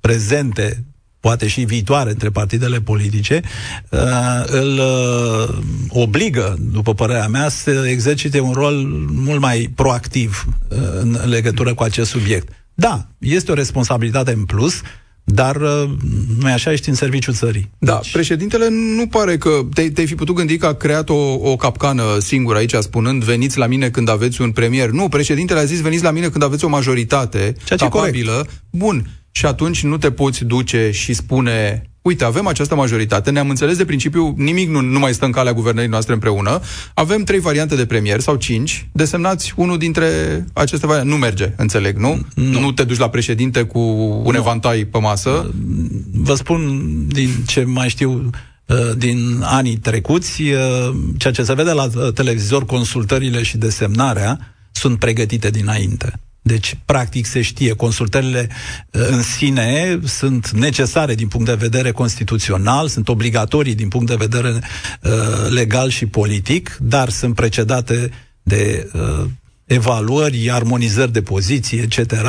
prezente, 0.00 0.84
poate 1.20 1.48
și 1.48 1.64
viitoare 1.64 2.10
între 2.10 2.30
partidele 2.30 2.80
politice, 2.80 3.40
uh, 3.90 4.00
îl 4.46 4.78
uh, 4.78 5.58
obligă, 5.88 6.56
după 6.60 6.94
părerea 6.94 7.28
mea, 7.28 7.48
să 7.48 7.86
exercite 7.86 8.40
un 8.40 8.52
rol 8.52 8.74
mult 9.08 9.40
mai 9.40 9.70
proactiv 9.74 10.44
uh, 10.68 10.78
în 11.00 11.18
legătură 11.24 11.74
cu 11.74 11.82
acest 11.82 12.10
subiect. 12.10 12.48
Da, 12.74 13.06
este 13.18 13.50
o 13.50 13.54
responsabilitate 13.54 14.32
în 14.32 14.44
plus, 14.44 14.80
dar 15.24 15.56
uh, 15.56 15.90
nu 16.38 16.46
așa, 16.46 16.72
ești 16.72 16.88
în 16.88 16.94
serviciul 16.94 17.34
țării. 17.34 17.70
Da, 17.78 17.98
deci... 18.02 18.12
președintele 18.12 18.68
nu 18.70 19.06
pare 19.06 19.38
că 19.38 19.60
te, 19.74 19.90
te-ai 19.90 20.06
fi 20.06 20.14
putut 20.14 20.34
gândi 20.34 20.56
că 20.56 20.66
a 20.66 20.74
creat 20.74 21.08
o, 21.08 21.32
o 21.32 21.56
capcană 21.56 22.02
singură 22.18 22.58
aici, 22.58 22.74
spunând 22.74 23.24
veniți 23.24 23.58
la 23.58 23.66
mine 23.66 23.90
când 23.90 24.08
aveți 24.08 24.40
un 24.40 24.50
premier. 24.50 24.90
Nu, 24.90 25.08
președintele 25.08 25.60
a 25.60 25.64
zis 25.64 25.80
veniți 25.80 26.02
la 26.02 26.10
mine 26.10 26.28
când 26.28 26.42
aveți 26.42 26.64
o 26.64 26.68
majoritate 26.68 27.54
Ceea 27.64 27.78
capabilă. 27.78 28.46
Bun, 28.70 29.06
și 29.30 29.46
atunci 29.46 29.82
nu 29.82 29.98
te 29.98 30.10
poți 30.10 30.44
duce 30.44 30.90
și 30.90 31.12
spune 31.12 31.82
uite, 32.02 32.24
avem 32.24 32.46
această 32.46 32.74
majoritate, 32.74 33.30
ne-am 33.30 33.48
înțeles 33.48 33.76
de 33.76 33.84
principiu, 33.84 34.34
nimic 34.36 34.68
nu, 34.68 34.80
nu 34.80 34.98
mai 34.98 35.14
stă 35.14 35.24
în 35.24 35.30
calea 35.30 35.52
guvernării 35.52 35.90
noastre 35.90 36.12
împreună, 36.12 36.60
avem 36.94 37.22
trei 37.22 37.40
variante 37.40 37.76
de 37.76 37.86
premier 37.86 38.20
sau 38.20 38.36
cinci, 38.36 38.88
desemnați 38.92 39.52
unul 39.56 39.78
dintre 39.78 40.06
aceste 40.52 40.86
variante. 40.86 41.10
Nu 41.10 41.16
merge, 41.16 41.52
înțeleg, 41.56 41.96
nu? 41.96 42.26
Nu, 42.34 42.60
nu 42.60 42.72
te 42.72 42.84
duci 42.84 42.98
la 42.98 43.08
președinte 43.08 43.62
cu 43.62 43.78
un 44.24 44.32
nu. 44.32 44.36
evantai 44.36 44.84
pe 44.84 44.98
masă? 44.98 45.50
Vă 46.12 46.34
spun 46.34 46.82
din 47.08 47.30
ce 47.46 47.64
mai 47.64 47.88
știu 47.88 48.30
uh, 48.66 48.76
din 48.96 49.40
anii 49.42 49.76
trecuți, 49.76 50.42
uh, 50.42 50.94
ceea 51.16 51.32
ce 51.32 51.42
se 51.42 51.54
vede 51.54 51.72
la 51.72 51.84
uh, 51.84 52.12
televizor, 52.12 52.64
consultările 52.64 53.42
și 53.42 53.56
desemnarea 53.56 54.54
sunt 54.72 54.98
pregătite 54.98 55.50
dinainte. 55.50 56.20
Deci, 56.42 56.76
practic, 56.84 57.26
se 57.26 57.42
știe, 57.42 57.74
consultările 57.74 58.48
uh, 58.90 59.06
în 59.08 59.22
sine 59.22 59.98
sunt 60.04 60.50
necesare 60.50 61.14
din 61.14 61.28
punct 61.28 61.46
de 61.46 61.54
vedere 61.54 61.90
constituțional, 61.90 62.88
sunt 62.88 63.08
obligatorii 63.08 63.74
din 63.74 63.88
punct 63.88 64.06
de 64.06 64.14
vedere 64.14 64.48
uh, 64.50 65.50
legal 65.50 65.88
și 65.88 66.06
politic, 66.06 66.76
dar 66.80 67.08
sunt 67.08 67.34
precedate 67.34 68.10
de 68.42 68.90
uh, 68.92 69.24
evaluări, 69.64 70.50
armonizări 70.50 71.12
de 71.12 71.22
poziții, 71.22 71.78
etc., 71.78 72.24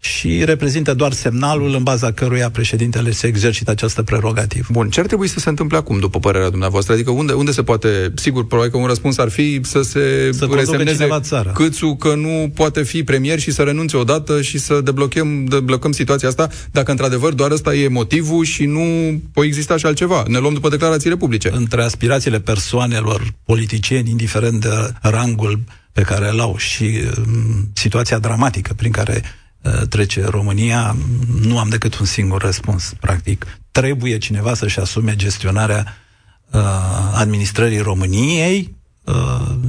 și 0.00 0.44
reprezintă 0.44 0.94
doar 0.94 1.12
semnalul 1.12 1.74
în 1.74 1.82
baza 1.82 2.12
căruia 2.12 2.50
președintele 2.50 3.10
se 3.10 3.26
exercită 3.26 3.70
această 3.70 4.02
prerogativă. 4.02 4.66
Bun, 4.70 4.90
ce 4.90 5.00
ar 5.00 5.06
trebui 5.06 5.28
să 5.28 5.38
se 5.38 5.48
întâmple 5.48 5.76
acum, 5.76 5.98
după 5.98 6.18
părerea 6.18 6.50
dumneavoastră? 6.50 6.92
Adică 6.92 7.10
unde, 7.10 7.32
unde 7.32 7.50
se 7.50 7.62
poate, 7.62 8.12
sigur, 8.14 8.46
probabil 8.46 8.70
că 8.70 8.76
un 8.76 8.86
răspuns 8.86 9.18
ar 9.18 9.28
fi 9.28 9.60
să 9.62 9.82
se 9.82 10.30
să 10.32 10.48
resemneze 10.50 11.08
câțu 11.54 11.94
că 11.94 12.14
nu 12.14 12.50
poate 12.54 12.82
fi 12.82 13.02
premier 13.02 13.38
și 13.38 13.50
să 13.50 13.62
renunțe 13.62 13.96
odată 13.96 14.42
și 14.42 14.58
să 14.58 14.80
deblochem, 14.80 15.44
deblocăm 15.44 15.92
situația 15.92 16.28
asta, 16.28 16.48
dacă 16.70 16.90
într-adevăr 16.90 17.32
doar 17.32 17.50
ăsta 17.50 17.74
e 17.74 17.88
motivul 17.88 18.44
și 18.44 18.64
nu 18.64 19.20
poate 19.32 19.48
exista 19.48 19.76
și 19.76 19.86
altceva. 19.86 20.24
Ne 20.26 20.38
luăm 20.38 20.52
după 20.52 20.68
declarațiile 20.68 21.16
publice. 21.16 21.50
Între 21.52 21.82
aspirațiile 21.82 22.40
persoanelor 22.40 23.34
politicieni, 23.44 24.10
indiferent 24.10 24.60
de 24.60 24.92
rangul 25.02 25.60
pe 25.92 26.02
care 26.02 26.28
îl 26.30 26.40
au 26.40 26.56
și 26.56 27.00
um, 27.18 27.70
situația 27.72 28.18
dramatică 28.18 28.74
prin 28.76 28.90
care 28.90 29.22
Uh, 29.24 29.47
trece 29.88 30.24
România, 30.24 30.96
nu 31.40 31.58
am 31.58 31.68
decât 31.68 31.98
un 31.98 32.06
singur 32.06 32.42
răspuns, 32.42 32.92
practic. 33.00 33.46
Trebuie 33.70 34.18
cineva 34.18 34.54
să-și 34.54 34.80
asume 34.80 35.16
gestionarea 35.16 35.96
uh, 36.50 36.60
administrării 37.14 37.78
României, 37.78 38.76
uh, 39.04 39.14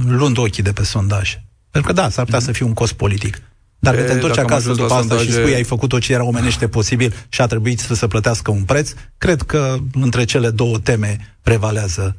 luând 0.06 0.38
ochii 0.38 0.62
de 0.62 0.72
pe 0.72 0.84
sondaj. 0.84 1.38
Pentru 1.70 1.92
că 1.92 2.00
da, 2.00 2.08
s-ar 2.08 2.24
putea 2.24 2.40
să 2.40 2.52
fie 2.52 2.66
un 2.66 2.72
cost 2.72 2.92
politic. 2.92 3.42
Dar 3.78 3.94
când 3.94 4.06
te 4.06 4.12
întorci 4.12 4.38
acasă 4.38 4.68
după 4.68 4.82
asta 4.82 4.96
sondaje... 4.96 5.24
și 5.24 5.32
spui 5.32 5.54
ai 5.54 5.64
făcut 5.64 5.88
tot 5.88 6.00
ce 6.00 6.12
era 6.12 6.24
omenește 6.24 6.68
posibil 6.68 7.14
și 7.28 7.40
a 7.40 7.46
trebuit 7.46 7.78
să 7.78 7.94
se 7.94 8.06
plătească 8.06 8.50
un 8.50 8.62
preț, 8.62 8.92
cred 9.18 9.42
că 9.42 9.76
între 9.92 10.24
cele 10.24 10.50
două 10.50 10.78
teme 10.78 11.36
prevalează 11.42 12.16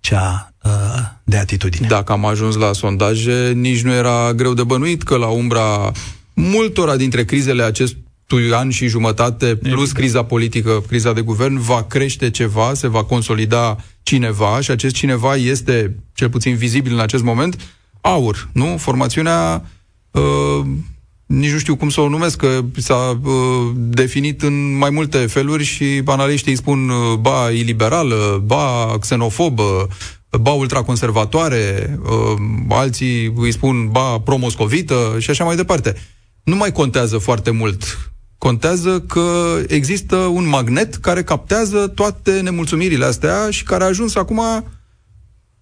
cea 0.00 0.52
uh, 0.62 0.70
de 1.24 1.36
atitudine. 1.36 1.86
Dacă 1.86 2.12
am 2.12 2.24
ajuns 2.24 2.56
la 2.56 2.72
sondaje, 2.72 3.52
nici 3.54 3.82
nu 3.82 3.92
era 3.92 4.32
greu 4.32 4.54
de 4.54 4.64
bănuit 4.64 5.02
că 5.02 5.16
la 5.16 5.26
umbra 5.26 5.92
multora 6.38 6.96
dintre 6.96 7.24
crizele 7.24 7.62
acestui 7.62 8.52
an 8.52 8.70
și 8.70 8.86
jumătate, 8.86 9.46
plus 9.46 9.72
Evident. 9.72 9.92
criza 9.92 10.22
politică, 10.24 10.82
criza 10.88 11.12
de 11.12 11.20
guvern, 11.20 11.58
va 11.58 11.82
crește 11.82 12.30
ceva, 12.30 12.74
se 12.74 12.88
va 12.88 13.04
consolida 13.04 13.76
cineva 14.02 14.60
și 14.60 14.70
acest 14.70 14.94
cineva 14.94 15.36
este, 15.36 15.96
cel 16.14 16.30
puțin 16.30 16.56
vizibil 16.56 16.92
în 16.92 17.00
acest 17.00 17.22
moment, 17.22 17.60
aur, 18.00 18.48
nu? 18.52 18.76
Formațiunea 18.78 19.64
uh, 20.10 20.66
nici 21.26 21.52
nu 21.52 21.58
știu 21.58 21.76
cum 21.76 21.88
să 21.88 22.00
o 22.00 22.08
numesc, 22.08 22.36
că 22.36 22.60
s-a 22.76 23.20
uh, 23.24 23.32
definit 23.74 24.42
în 24.42 24.76
mai 24.76 24.90
multe 24.90 25.18
feluri 25.18 25.64
și 25.64 26.02
analiștii 26.04 26.50
îi 26.52 26.58
spun 26.58 26.88
uh, 26.88 27.18
ba 27.20 27.50
iliberală, 27.50 28.42
ba 28.46 28.96
xenofobă, 29.00 29.88
ba 30.40 30.50
ultraconservatoare, 30.50 31.98
uh, 32.02 32.36
alții 32.68 33.32
îi 33.36 33.52
spun 33.52 33.88
ba 33.90 34.18
promoscovită 34.18 35.16
și 35.18 35.30
așa 35.30 35.44
mai 35.44 35.56
departe. 35.56 35.96
Nu 36.48 36.56
mai 36.56 36.72
contează 36.72 37.18
foarte 37.18 37.50
mult. 37.50 38.10
Contează 38.38 39.00
că 39.00 39.58
există 39.66 40.16
un 40.16 40.48
magnet 40.48 40.94
care 40.94 41.22
captează 41.22 41.86
toate 41.86 42.40
nemulțumirile 42.40 43.04
astea 43.04 43.50
și 43.50 43.62
care 43.62 43.84
a 43.84 43.86
ajuns 43.86 44.14
acum 44.14 44.40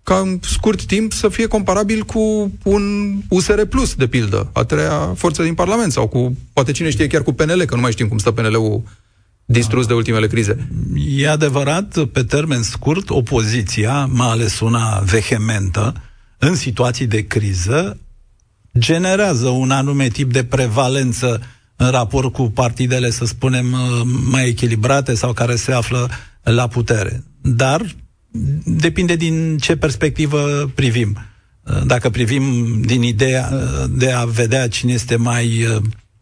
ca 0.02 0.19
în 0.19 0.38
scurt 0.43 0.85
timp 0.85 1.12
să 1.12 1.28
fie 1.28 1.47
comparabil 1.47 2.02
cu 2.02 2.52
un 2.62 3.14
USR 3.28 3.61
Plus, 3.62 3.95
de 3.95 4.07
pildă, 4.07 4.50
a 4.52 4.64
treia 4.64 5.14
forță 5.16 5.43
din 5.43 5.55
Parlament, 5.55 5.93
sau 5.93 6.09
cu, 6.09 6.37
poate 6.52 6.73
cine 6.73 6.90
știe, 6.90 7.07
chiar 7.07 7.23
cu 7.23 7.33
PNL, 7.33 7.64
că 7.64 7.75
nu 7.75 7.81
mai 7.81 7.93
știm 7.93 8.09
cum 8.09 8.19
stă 8.19 8.31
PNL-ul 8.31 8.83
distrus 9.45 9.87
de 9.87 9.95
ultimele 9.95 10.26
crize. 10.26 10.69
E 11.16 11.28
adevărat, 11.28 12.05
pe 12.12 12.23
termen 12.23 12.62
scurt, 12.62 13.11
opoziția, 13.11 14.05
mai 14.05 14.28
ales 14.28 14.61
una 14.61 14.99
vehementă, 14.99 15.95
în 16.38 16.55
situații 16.55 17.07
de 17.07 17.26
criză, 17.26 17.99
generează 18.78 19.49
un 19.49 19.71
anume 19.71 20.09
tip 20.09 20.33
de 20.33 20.45
prevalență 20.45 21.40
în 21.76 21.90
raport 21.90 22.33
cu 22.33 22.42
partidele, 22.50 23.11
să 23.11 23.25
spunem, 23.25 23.76
mai 24.30 24.49
echilibrate 24.49 25.14
sau 25.14 25.33
care 25.33 25.56
se 25.56 25.73
află 25.73 26.11
la 26.42 26.66
putere. 26.66 27.25
Dar 27.42 27.83
depinde 28.64 29.16
din 29.16 29.59
ce 29.59 29.76
perspectivă 29.76 30.71
privim. 30.75 31.16
Dacă 31.87 32.11
privim 32.11 32.76
din 32.80 33.02
ideea 33.02 33.50
de 33.90 34.11
a 34.11 34.25
vedea 34.25 34.68
cine 34.68 34.92
este 34.92 35.16
mai 35.16 35.66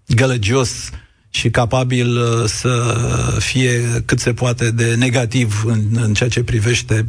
gălăgios 0.06 0.90
și 1.30 1.50
capabil 1.50 2.18
să 2.46 2.96
fie 3.38 4.02
cât 4.04 4.20
se 4.20 4.32
poate 4.32 4.70
de 4.70 4.94
negativ 4.94 5.64
în, 5.66 5.80
în 5.92 6.14
ceea 6.14 6.28
ce 6.28 6.42
privește 6.42 7.06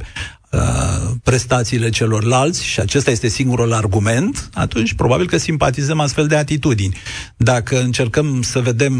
uh, 0.56 1.12
prestațiile 1.24 1.90
celorlalți 1.90 2.66
și 2.66 2.80
acesta 2.80 3.12
este 3.12 3.28
singurul 3.28 3.74
argument, 3.74 4.50
atunci 4.54 4.94
probabil 4.94 5.28
că 5.28 5.38
simpatizăm 5.38 6.00
astfel 6.00 6.28
de 6.28 6.36
atitudini. 6.36 6.98
Dacă 7.38 7.82
încercăm 7.82 8.42
să 8.42 8.60
vedem 8.60 8.94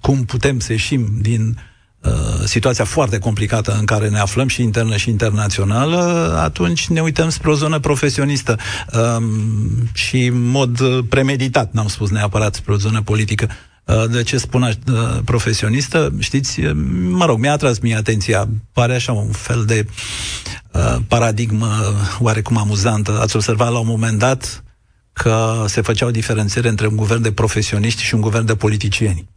cum 0.00 0.24
putem 0.24 0.58
să 0.58 0.72
ieșim 0.72 1.08
din 1.20 1.56
uh, 1.56 1.62
Uh, 2.06 2.44
situația 2.44 2.84
foarte 2.84 3.18
complicată 3.18 3.76
în 3.78 3.84
care 3.84 4.08
ne 4.08 4.18
aflăm 4.18 4.48
și 4.48 4.62
internă 4.62 4.96
și 4.96 5.10
internațională, 5.10 6.32
atunci 6.42 6.88
ne 6.88 7.00
uităm 7.00 7.28
spre 7.28 7.50
o 7.50 7.54
zonă 7.54 7.78
profesionistă 7.78 8.58
um, 8.92 9.24
și 9.92 10.24
în 10.24 10.44
mod 10.48 10.80
premeditat, 11.08 11.72
n-am 11.72 11.88
spus 11.88 12.10
neapărat 12.10 12.54
spre 12.54 12.72
o 12.72 12.76
zonă 12.76 13.02
politică. 13.02 13.48
Uh, 13.86 14.04
de 14.10 14.22
ce 14.22 14.38
spun 14.38 14.62
uh, 14.62 14.74
profesionistă? 15.24 16.12
Știți, 16.18 16.60
mă 17.10 17.24
rog, 17.24 17.38
mi-a 17.38 17.52
atras 17.52 17.78
mie 17.78 17.96
atenția, 17.96 18.48
pare 18.72 18.94
așa 18.94 19.12
un 19.12 19.30
fel 19.30 19.64
de 19.64 19.86
paradigmă 21.08 21.94
oarecum 22.20 22.56
amuzantă. 22.56 23.20
Ați 23.20 23.36
observat 23.36 23.72
la 23.72 23.78
un 23.78 23.86
moment 23.86 24.18
dat 24.18 24.64
că 25.12 25.64
se 25.68 25.80
făceau 25.80 26.10
diferențiere 26.10 26.68
între 26.68 26.86
un 26.86 26.96
guvern 26.96 27.22
de 27.22 27.32
profesioniști 27.32 28.02
și 28.02 28.14
un 28.14 28.20
guvern 28.20 28.44
de 28.44 28.54
politicieni. 28.54 29.28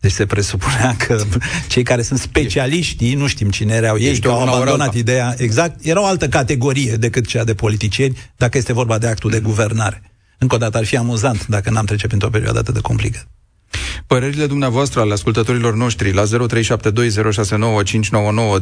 Deci 0.00 0.12
se 0.12 0.26
presupunea 0.26 0.96
că 1.06 1.22
cei 1.68 1.82
care 1.82 2.02
sunt 2.02 2.18
specialiști, 2.18 3.14
nu 3.14 3.26
știm 3.26 3.50
cine 3.50 3.74
erau 3.74 3.98
ei, 3.98 4.18
că 4.18 4.28
au 4.28 4.42
abandonat 4.42 4.94
ideea, 4.94 5.34
exact, 5.38 5.84
era 5.84 6.00
o 6.00 6.06
altă 6.06 6.28
categorie 6.28 6.96
decât 6.96 7.26
cea 7.26 7.44
de 7.44 7.54
politicieni, 7.54 8.16
dacă 8.36 8.58
este 8.58 8.72
vorba 8.72 8.98
de 8.98 9.06
actul 9.06 9.30
de 9.30 9.40
guvernare. 9.40 10.02
Încă 10.38 10.54
o 10.54 10.58
dată 10.58 10.78
ar 10.78 10.84
fi 10.84 10.96
amuzant 10.96 11.46
dacă 11.46 11.70
n-am 11.70 11.84
trece 11.84 12.06
printr-o 12.06 12.30
perioadă 12.30 12.58
atât 12.58 12.74
de 12.74 12.80
complicată. 12.80 13.26
Părerile 14.06 14.46
dumneavoastră 14.46 15.00
ale 15.00 15.12
ascultătorilor 15.12 15.74
noștri 15.74 16.12
la 16.12 16.22
0372069599 16.24 16.28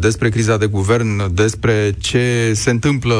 despre 0.01 0.29
criza 0.29 0.57
de 0.57 0.67
guvern, 0.67 1.35
despre 1.35 1.95
ce 2.01 2.53
se 2.55 2.71
întâmplă 2.71 3.15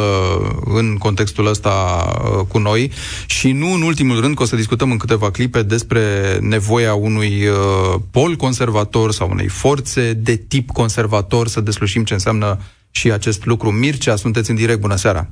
în 0.65 0.97
contextul 0.97 1.47
ăsta 1.47 1.71
uh, 1.71 2.45
cu 2.49 2.59
noi 2.59 2.93
și 3.27 3.53
nu 3.53 3.73
în 3.73 3.83
ultimul 3.83 4.21
rând 4.21 4.37
că 4.37 4.43
o 4.43 4.47
să 4.47 4.57
discutăm 4.57 4.91
în 4.91 4.97
câteva 4.97 5.31
clipe 5.31 5.63
despre 5.63 6.39
nevoia 6.41 6.95
unui 6.95 7.47
uh, 7.47 8.01
pol 8.11 8.37
conservator 8.37 9.13
sau 9.13 9.29
unei 9.31 9.49
forțe 9.49 10.13
de 10.13 10.37
tip 10.37 10.71
conservator 10.71 11.49
să 11.49 11.61
deslușim 11.61 12.05
ce 12.05 12.13
înseamnă 12.13 12.59
și 12.91 13.13
acest 13.13 13.45
lucru. 13.45 13.71
Mircea, 13.71 14.17
sunteți 14.17 14.51
în 14.51 14.57
direct, 14.57 14.81
bună 14.81 14.97
seara! 14.97 15.31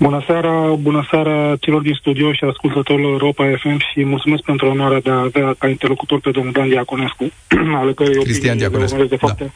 Bună 0.00 0.22
seara, 0.26 0.74
bună 0.74 1.06
seara 1.10 1.56
celor 1.60 1.80
din 1.82 1.94
studio 1.94 2.32
și 2.32 2.44
ascultătorilor 2.44 3.10
Europa 3.10 3.56
FM 3.56 3.78
și 3.78 4.04
mulțumesc 4.04 4.42
pentru 4.42 4.66
onoarea 4.66 5.00
de 5.00 5.10
a 5.10 5.20
avea 5.20 5.54
ca 5.58 5.68
interlocutor 5.68 6.20
pe 6.20 6.30
domnul 6.30 6.52
Dan 6.52 6.68
Diaconescu, 6.68 7.30
ale 7.80 7.92
cărei 7.92 8.22
Cristian 8.22 8.56
Diaconescu, 8.56 9.04
de 9.04 9.16
foarte... 9.16 9.52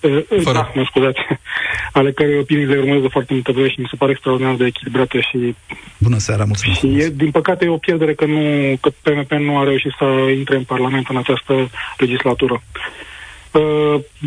Da. 0.00 0.08
Fără. 0.42 0.58
Da, 0.58 0.72
mă 0.74 0.84
scuzați. 0.86 1.18
ale 1.98 2.12
cărei 2.12 2.38
opinii 2.38 2.64
le 2.64 2.78
urmez 2.78 3.00
de 3.00 3.08
foarte 3.08 3.32
multă 3.32 3.52
vreme 3.52 3.68
și 3.68 3.80
mi 3.80 3.88
se 3.90 3.96
pare 3.96 4.10
extraordinar 4.10 4.54
de 4.54 4.64
echilibrate 4.64 5.20
și... 5.20 5.54
Bună 5.98 6.18
seara, 6.18 6.44
mulțumesc. 6.44 6.78
Și 6.78 6.86
e, 6.86 7.08
din 7.08 7.30
păcate 7.30 7.64
e 7.64 7.68
o 7.68 7.76
pierdere 7.76 8.14
că, 8.14 8.26
nu, 8.26 8.40
că 8.80 8.90
PMP 9.02 9.32
nu 9.32 9.58
a 9.58 9.64
reușit 9.64 9.92
să 9.98 10.04
intre 10.36 10.56
în 10.56 10.64
Parlament 10.64 11.06
în 11.08 11.16
această 11.16 11.70
legislatură. 11.98 12.52
Uh, 12.52 13.13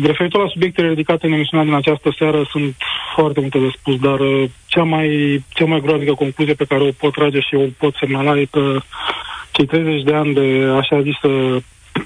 referitor 0.02 0.42
la 0.42 0.48
subiectele 0.48 0.88
ridicate 0.88 1.26
în 1.26 1.32
emisiunea 1.32 1.66
din 1.66 1.74
această 1.74 2.14
seară, 2.18 2.46
sunt 2.50 2.76
foarte 3.14 3.40
multe 3.40 3.58
de 3.58 3.70
spus, 3.78 3.98
dar 3.98 4.20
uh, 4.20 4.44
cea 4.66 4.82
mai, 4.82 5.08
cea 5.48 5.64
mai 5.64 5.80
groaznică 5.80 6.14
concluzie 6.14 6.54
pe 6.54 6.64
care 6.64 6.82
o 6.82 6.90
pot 6.98 7.12
trage 7.12 7.40
și 7.40 7.54
o 7.54 7.64
pot 7.78 7.94
semnala 7.94 8.40
e 8.40 8.44
că 8.44 8.80
cei 9.50 9.66
30 9.66 10.02
de 10.02 10.14
ani 10.14 10.34
de 10.34 10.72
așa 10.78 11.02
zisă 11.02 11.28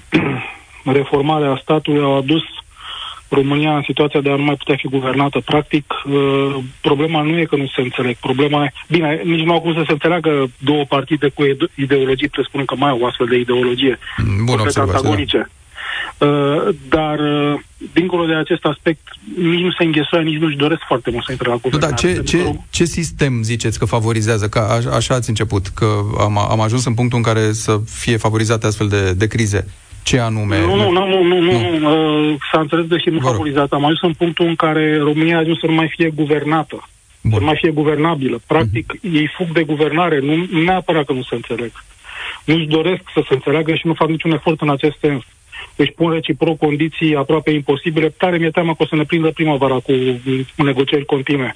reformare 0.98 1.46
a 1.46 1.60
statului 1.62 2.02
au 2.02 2.16
adus 2.16 2.42
România 3.28 3.76
în 3.76 3.82
situația 3.84 4.20
de 4.20 4.30
a 4.30 4.36
nu 4.36 4.42
mai 4.42 4.54
putea 4.54 4.76
fi 4.76 4.88
guvernată. 4.88 5.40
Practic, 5.40 5.94
uh, 6.04 6.56
problema 6.80 7.22
nu 7.22 7.38
e 7.38 7.44
că 7.44 7.56
nu 7.56 7.66
se 7.66 7.80
înțeleg. 7.80 8.16
Problema 8.16 8.64
e... 8.64 8.72
Bine, 8.88 9.20
nici 9.24 9.44
nu 9.44 9.52
au 9.52 9.60
cum 9.60 9.74
să 9.74 9.82
se 9.86 9.92
înțeleagă 9.92 10.50
două 10.58 10.84
partide 10.84 11.28
cu 11.28 11.42
ideologii, 11.74 12.28
presupun 12.28 12.64
că 12.64 12.74
mai 12.78 12.90
au 12.90 12.98
o 13.00 13.06
astfel 13.06 13.26
de 13.26 13.36
ideologie. 13.38 13.98
Bun 14.44 14.58
antagonice. 14.74 15.36
Da. 15.36 15.61
Uh, 16.18 16.74
dar, 16.88 17.18
uh, 17.18 17.60
dincolo 17.92 18.26
de 18.26 18.34
acest 18.34 18.64
aspect, 18.64 19.00
nici 19.36 19.60
nu 19.60 19.70
se 19.70 19.84
înghesuie, 19.84 20.22
nici 20.22 20.40
nu-și 20.40 20.56
doresc 20.56 20.80
foarte 20.86 21.10
mult 21.10 21.24
să 21.24 21.32
intre 21.32 21.48
la 21.48 21.56
guvernare. 21.62 21.92
Da, 21.92 21.96
ce, 21.96 22.22
ce, 22.22 22.58
ce 22.70 22.84
sistem 22.84 23.42
ziceți 23.42 23.78
că 23.78 23.84
favorizează? 23.84 24.48
Că 24.48 24.58
a, 24.58 24.94
așa 24.96 25.14
ați 25.14 25.28
început, 25.28 25.66
că 25.66 25.86
am, 26.18 26.38
am 26.38 26.60
ajuns 26.60 26.84
în 26.84 26.94
punctul 26.94 27.18
în 27.18 27.24
care 27.24 27.52
să 27.52 27.80
fie 27.86 28.16
favorizate 28.16 28.66
astfel 28.66 28.88
de, 28.88 29.12
de 29.12 29.26
crize. 29.26 29.66
Ce 30.02 30.18
anume? 30.18 30.60
Nu, 30.60 30.74
nu, 30.74 30.90
nu, 30.90 31.06
nu, 31.06 31.22
nu, 31.22 31.40
nu. 31.40 31.78
nu. 31.78 32.30
Uh, 32.30 32.36
s-a 32.52 32.60
înțeles, 32.60 32.86
deși 32.86 33.08
nu 33.08 33.20
favorizat. 33.20 33.72
Am 33.72 33.84
ajuns 33.84 34.00
în 34.02 34.12
punctul 34.12 34.46
în 34.46 34.54
care 34.54 34.98
România 34.98 35.36
a 35.36 35.38
ajuns 35.38 35.58
să 35.58 35.66
nu 35.66 35.72
mai 35.72 35.92
fie 35.96 36.10
guvernată. 36.10 36.88
Bun. 37.22 37.32
Să 37.32 37.38
nu 37.38 37.44
mai 37.44 37.58
fie 37.60 37.70
guvernabilă. 37.70 38.40
Practic, 38.46 38.92
uh-huh. 38.92 39.12
ei 39.12 39.30
fug 39.36 39.52
de 39.52 39.62
guvernare, 39.62 40.20
nu 40.20 40.60
neapărat 40.64 41.04
că 41.04 41.12
nu 41.12 41.22
se 41.22 41.34
înțeleg. 41.34 41.72
Nu-și 42.44 42.66
doresc 42.66 43.02
să 43.14 43.24
se 43.28 43.34
înțeleagă 43.34 43.74
și 43.74 43.86
nu 43.86 43.94
fac 43.94 44.08
niciun 44.08 44.32
efort 44.32 44.60
în 44.60 44.70
acest 44.70 44.96
sens 45.00 45.22
își 45.76 45.92
pun 45.92 46.12
reciproc 46.12 46.58
condiții 46.58 47.16
aproape 47.16 47.50
imposibile, 47.50 48.08
tare 48.08 48.38
mi-e 48.38 48.50
teamă 48.50 48.74
că 48.74 48.82
o 48.82 48.86
să 48.86 48.96
ne 48.96 49.04
prindă 49.04 49.30
primăvara 49.30 49.78
cu 50.54 50.62
negocieri 50.62 51.04
continue. 51.04 51.54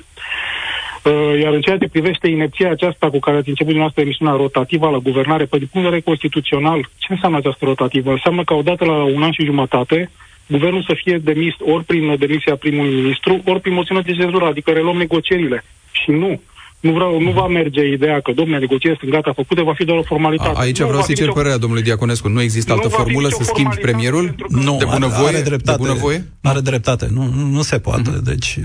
Uh, 1.04 1.40
iar 1.40 1.52
în 1.52 1.60
ceea 1.60 1.78
ce 1.78 1.88
privește 1.88 2.28
inepția 2.28 2.70
aceasta 2.70 3.10
cu 3.10 3.18
care 3.18 3.36
ați 3.36 3.48
început 3.48 3.72
dumneavoastră 3.72 4.02
emisiunea 4.02 4.34
rotativă 4.34 4.88
la 4.88 4.98
guvernare, 4.98 5.44
pe 5.44 5.58
din 5.58 5.68
punct 5.72 5.86
de 5.86 5.94
vedere 5.94 6.00
constituțional, 6.00 6.88
ce 6.98 7.12
înseamnă 7.12 7.38
această 7.38 7.64
rotativă? 7.64 8.10
Înseamnă 8.10 8.44
că 8.44 8.54
odată 8.54 8.84
la 8.84 9.02
un 9.02 9.22
an 9.22 9.32
și 9.32 9.44
jumătate, 9.44 10.10
guvernul 10.46 10.82
să 10.82 10.94
fie 11.02 11.18
demis 11.18 11.54
ori 11.60 11.84
prin 11.84 12.16
demisia 12.18 12.56
primului 12.56 12.94
ministru, 12.94 13.42
ori 13.44 13.60
prin 13.60 13.74
moțiune 13.74 14.00
de 14.00 14.12
cenzură, 14.12 14.44
adică 14.44 14.70
reluăm 14.70 14.96
negocierile. 14.96 15.64
Și 15.90 16.10
nu. 16.10 16.40
Nu, 16.80 16.92
vreau, 16.92 17.20
nu 17.20 17.30
va 17.30 17.46
merge 17.46 17.86
ideea 17.86 18.20
că, 18.20 18.32
domnule, 18.32 18.58
negocierile 18.58 18.98
sunt 19.00 19.10
gata 19.10 19.32
făcute, 19.32 19.62
va 19.62 19.74
fi 19.74 19.84
doar 19.84 19.98
o 19.98 20.02
formalitate. 20.02 20.56
A, 20.56 20.60
aici 20.60 20.78
nu 20.78 20.86
vreau 20.86 21.02
să 21.02 21.12
cer 21.12 21.28
părerea 21.28 21.56
domnului 21.56 21.84
Diaconescu. 21.84 22.28
Nu 22.28 22.40
există 22.40 22.72
altă 22.72 22.88
formulă 22.88 23.28
să 23.28 23.42
schimbi 23.42 23.76
premierul? 23.76 24.34
Nu, 24.48 24.76
de 24.76 24.84
bună 24.84 25.06
voie? 25.06 25.28
Are 25.28 25.42
dreptate. 25.42 25.82
De 25.82 25.88
bună 25.88 25.98
voie? 25.98 26.24
Are 26.42 26.60
dreptate. 26.60 27.08
Nu, 27.10 27.30
nu 27.50 27.62
se 27.62 27.78
poate. 27.78 28.10
Uh-huh. 28.10 28.22
Deci, 28.22 28.58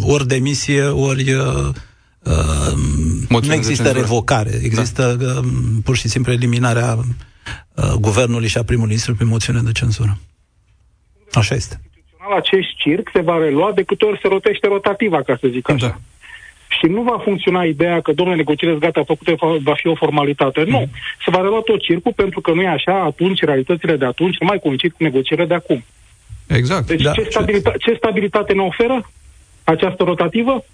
ori 0.00 0.26
demisie, 0.26 0.82
ori... 0.82 1.32
Uh, 1.32 1.68
uh, 2.22 3.42
nu 3.42 3.52
există 3.52 3.90
revocare. 3.90 4.60
Există 4.62 5.16
da. 5.20 5.26
uh, 5.26 5.44
pur 5.84 5.96
și 5.96 6.08
simplu 6.08 6.32
eliminarea 6.32 6.96
uh, 6.96 7.92
guvernului 8.00 8.48
și 8.48 8.58
a 8.58 8.62
primului 8.62 8.88
ministru 8.88 9.14
prin 9.14 9.28
moțiune 9.28 9.60
de 9.64 9.72
cenzură. 9.72 10.18
Așa 11.32 11.54
este. 11.54 11.80
Acest 12.36 12.68
circ 12.76 13.10
se 13.12 13.20
va 13.20 13.38
relua 13.38 13.72
de 13.74 13.82
câte 13.82 14.04
ori 14.04 14.18
se 14.22 14.28
rotește 14.28 14.66
rotativa, 14.66 15.22
ca 15.22 15.36
să 15.40 15.48
zic 15.50 15.68
așa. 15.70 15.86
Da 15.86 15.98
și 16.78 16.86
nu 16.86 17.02
va 17.02 17.18
funcționa 17.22 17.64
ideea 17.64 18.00
că, 18.00 18.12
domnule, 18.12 18.36
negocierile 18.36 18.78
gata 18.78 19.04
făcute, 19.04 19.34
va 19.62 19.74
fi 19.74 19.86
o 19.86 19.94
formalitate. 19.94 20.62
Nu. 20.62 20.78
Mm. 20.78 20.90
Se 21.24 21.30
va 21.30 21.40
relua 21.40 21.60
tot 21.60 21.80
circul, 21.80 22.12
pentru 22.12 22.40
că 22.40 22.52
nu 22.52 22.62
e 22.62 22.68
așa, 22.68 23.00
atunci 23.00 23.42
realitățile 23.42 23.96
de 23.96 24.04
atunci 24.04 24.36
nu 24.38 24.46
mai 24.46 24.58
coincid 24.58 24.90
cu 24.90 25.02
negocierile 25.02 25.46
de 25.46 25.54
acum. 25.54 25.84
Exact. 26.46 26.86
Deci 26.86 27.02
da. 27.02 27.12
ce, 27.12 27.26
stabilitate, 27.30 27.78
ce 27.78 27.94
stabilitate 27.94 28.52
ne 28.52 28.62
oferă 28.62 29.10
această 29.64 30.02
rotativă? 30.04 30.64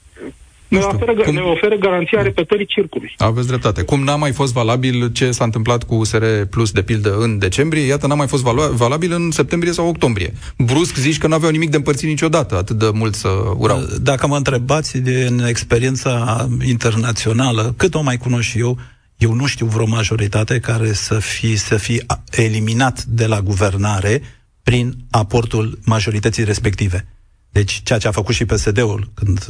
Ne, 0.70 0.78
oferă, 0.78 1.14
cum... 1.14 1.35
ne 1.35 1.40
oferă 1.40 1.76
garanția 1.76 2.22
repetării 2.22 2.66
circului. 2.66 3.14
Aveți 3.16 3.46
dreptate. 3.46 3.83
Cum 3.83 4.02
n-a 4.02 4.16
mai 4.16 4.33
fost 4.33 4.52
valabil 4.52 5.12
ce 5.12 5.30
s-a 5.30 5.44
întâmplat 5.44 5.83
cu 5.83 5.94
USR 5.94 6.24
Plus, 6.50 6.70
de 6.72 6.83
pildă, 6.83 7.16
în 7.18 7.38
decembrie, 7.38 7.83
iată, 7.87 8.06
n-a 8.06 8.14
mai 8.14 8.26
fost 8.26 8.42
valabil 8.72 9.12
în 9.12 9.30
septembrie 9.30 9.72
sau 9.72 9.88
octombrie. 9.88 10.33
Brusc 10.56 10.96
zici 10.96 11.18
că 11.18 11.26
n-aveau 11.26 11.50
nimic 11.50 11.70
de 11.70 11.76
împărțit 11.76 12.09
niciodată, 12.09 12.56
atât 12.56 12.78
de 12.78 12.90
mult 12.94 13.14
să 13.14 13.28
urau. 13.56 13.80
Dacă 14.00 14.26
mă 14.26 14.37
întrebați 14.37 14.98
din 14.98 15.44
experiența 15.48 16.48
internațională, 16.64 17.74
cât 17.76 17.94
o 17.94 18.02
mai 18.02 18.16
cunosc 18.16 18.48
și 18.48 18.59
eu, 18.59 18.78
eu 19.16 19.33
nu 19.33 19.46
știu 19.46 19.66
vreo 19.66 19.87
majoritate 19.87 20.59
care 20.59 20.92
să 20.92 21.18
fi, 21.18 21.56
să 21.56 21.76
fi 21.76 22.02
eliminat 22.30 23.04
de 23.04 23.26
la 23.26 23.40
guvernare 23.40 24.22
prin 24.62 24.94
aportul 25.11 25.78
majorității 25.85 26.44
respective. 26.44 27.06
Deci 27.52 27.80
ceea 27.85 27.98
ce 27.98 28.09
a 28.09 28.11
făcut 28.11 28.35
și 28.35 28.44
PSD-ul 28.44 29.11
când 29.14 29.46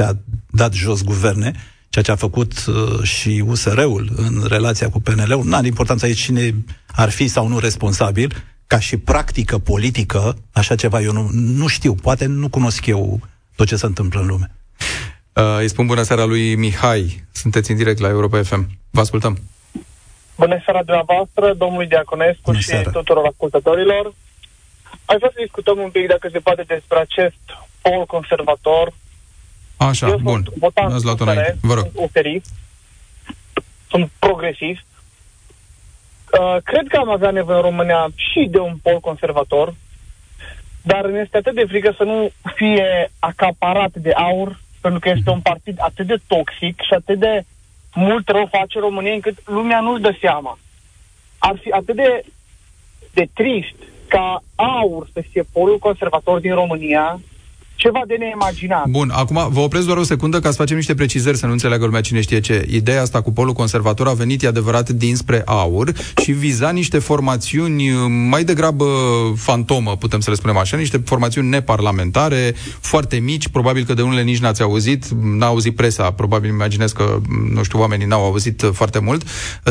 uh, 0.00 0.06
și-a 0.06 0.18
dat 0.50 0.72
jos 0.72 1.02
guverne, 1.02 1.52
ceea 1.88 2.04
ce 2.04 2.10
a 2.10 2.16
făcut 2.16 2.64
uh, 2.66 3.02
și 3.02 3.44
USR-ul 3.46 4.08
în 4.16 4.44
relația 4.48 4.88
cu 4.88 5.00
PNL-ul, 5.00 5.44
n-are 5.44 5.66
importanță 5.66 6.04
aici 6.04 6.20
cine 6.20 6.54
ar 6.94 7.10
fi 7.10 7.28
sau 7.28 7.48
nu 7.48 7.58
responsabil, 7.58 8.32
ca 8.66 8.78
și 8.78 8.96
practică 8.96 9.58
politică, 9.58 10.36
așa 10.52 10.74
ceva 10.74 11.00
eu 11.00 11.12
nu, 11.12 11.28
nu 11.32 11.66
știu, 11.66 11.94
poate 11.94 12.26
nu 12.26 12.48
cunosc 12.48 12.86
eu 12.86 13.20
tot 13.56 13.66
ce 13.66 13.76
se 13.76 13.86
întâmplă 13.86 14.20
în 14.20 14.26
lume. 14.26 14.50
Uh, 15.32 15.58
îi 15.58 15.68
spun 15.68 15.86
bună 15.86 16.02
seara 16.02 16.24
lui 16.24 16.54
Mihai, 16.54 17.24
sunteți 17.32 17.70
în 17.70 17.76
direct 17.76 18.00
la 18.00 18.08
Europa 18.08 18.42
FM. 18.42 18.68
Vă 18.90 19.00
ascultăm. 19.00 19.38
Bună 20.36 20.60
seara 20.64 20.82
dumneavoastră, 20.82 21.54
domnului 21.54 21.86
Diaconescu 21.86 22.42
bună 22.44 22.58
și 22.58 22.66
seara. 22.66 22.90
tuturor 22.90 23.26
ascultătorilor. 23.26 24.14
Aș 25.04 25.16
vrea 25.16 25.30
să 25.34 25.40
discutăm 25.40 25.78
un 25.78 25.90
pic, 25.90 26.06
dacă 26.06 26.28
se 26.32 26.38
poate, 26.38 26.62
despre 26.62 26.98
acest 26.98 27.42
pol 27.82 28.06
conservator. 28.06 28.92
Așa, 29.76 30.08
Eu 30.08 30.18
bun. 30.18 30.44
Ați 30.74 31.04
luat 31.04 31.20
înainte. 31.20 31.56
Vă 31.60 31.74
rog. 31.74 31.84
Sunt 31.84 32.44
sunt 33.88 34.10
progresiv. 34.18 34.80
Uh, 36.40 36.56
cred 36.64 36.86
că 36.88 36.96
am 36.96 37.10
avea 37.10 37.30
nevoie 37.30 37.56
în 37.56 37.62
România 37.62 38.06
și 38.14 38.48
de 38.50 38.58
un 38.58 38.76
pol 38.82 39.00
conservator, 39.00 39.74
dar 40.82 41.06
ne 41.06 41.18
este 41.18 41.36
atât 41.36 41.54
de 41.54 41.64
frică 41.68 41.94
să 41.96 42.04
nu 42.04 42.30
fie 42.54 43.10
acaparat 43.18 43.92
de 43.94 44.10
aur, 44.10 44.60
pentru 44.80 45.00
că 45.00 45.08
este 45.08 45.30
un 45.30 45.40
partid 45.40 45.76
atât 45.80 46.06
de 46.06 46.16
toxic 46.26 46.80
și 46.80 46.94
atât 46.94 47.18
de 47.18 47.44
mult 47.94 48.28
rău 48.28 48.48
face 48.50 48.78
România 48.78 49.12
încât 49.12 49.36
lumea 49.44 49.80
nu-și 49.80 50.02
dă 50.02 50.16
seama. 50.20 50.58
Ar 51.38 51.58
fi 51.62 51.70
atât 51.70 51.96
de, 51.96 52.24
de 53.12 53.28
trist 53.34 53.76
ca 54.08 54.42
aur 54.54 55.08
să 55.12 55.22
fie 55.30 55.44
polul 55.52 55.78
conservator 55.78 56.40
din 56.40 56.54
România, 56.54 57.20
ceva 57.76 58.02
de 58.06 58.14
neimaginat. 58.18 58.86
Bun, 58.88 59.10
acum 59.14 59.48
vă 59.50 59.60
opresc 59.60 59.86
doar 59.86 59.98
o 59.98 60.02
secundă 60.02 60.40
ca 60.40 60.50
să 60.50 60.56
facem 60.56 60.76
niște 60.76 60.94
precizări, 60.94 61.36
să 61.36 61.46
nu 61.46 61.52
înțeleagă 61.52 61.84
lumea 61.84 62.00
cine 62.00 62.20
știe 62.20 62.40
ce. 62.40 62.66
Ideea 62.70 63.00
asta 63.00 63.20
cu 63.22 63.32
polul 63.32 63.52
conservator 63.52 64.08
a 64.08 64.12
venit, 64.12 64.42
e 64.42 64.46
adevărat, 64.46 64.90
dinspre 64.90 65.42
aur 65.44 65.92
și 66.22 66.32
viza 66.32 66.70
niște 66.70 66.98
formațiuni 66.98 67.90
mai 68.30 68.44
degrabă 68.44 68.84
fantomă, 69.36 69.96
putem 69.96 70.20
să 70.20 70.30
le 70.30 70.36
spunem 70.36 70.56
așa, 70.56 70.76
niște 70.76 71.02
formațiuni 71.04 71.48
neparlamentare, 71.48 72.54
foarte 72.80 73.16
mici, 73.16 73.48
probabil 73.48 73.84
că 73.84 73.94
de 73.94 74.02
unele 74.02 74.22
nici 74.22 74.38
n-ați 74.38 74.62
auzit, 74.62 75.06
n-a 75.08 75.46
auzit 75.46 75.76
presa, 75.76 76.10
probabil 76.10 76.50
imaginez 76.50 76.92
că, 76.92 77.18
nu 77.52 77.62
știu, 77.62 77.78
oamenii 77.78 78.06
n-au 78.06 78.24
auzit 78.24 78.70
foarte 78.72 78.98
mult 78.98 79.22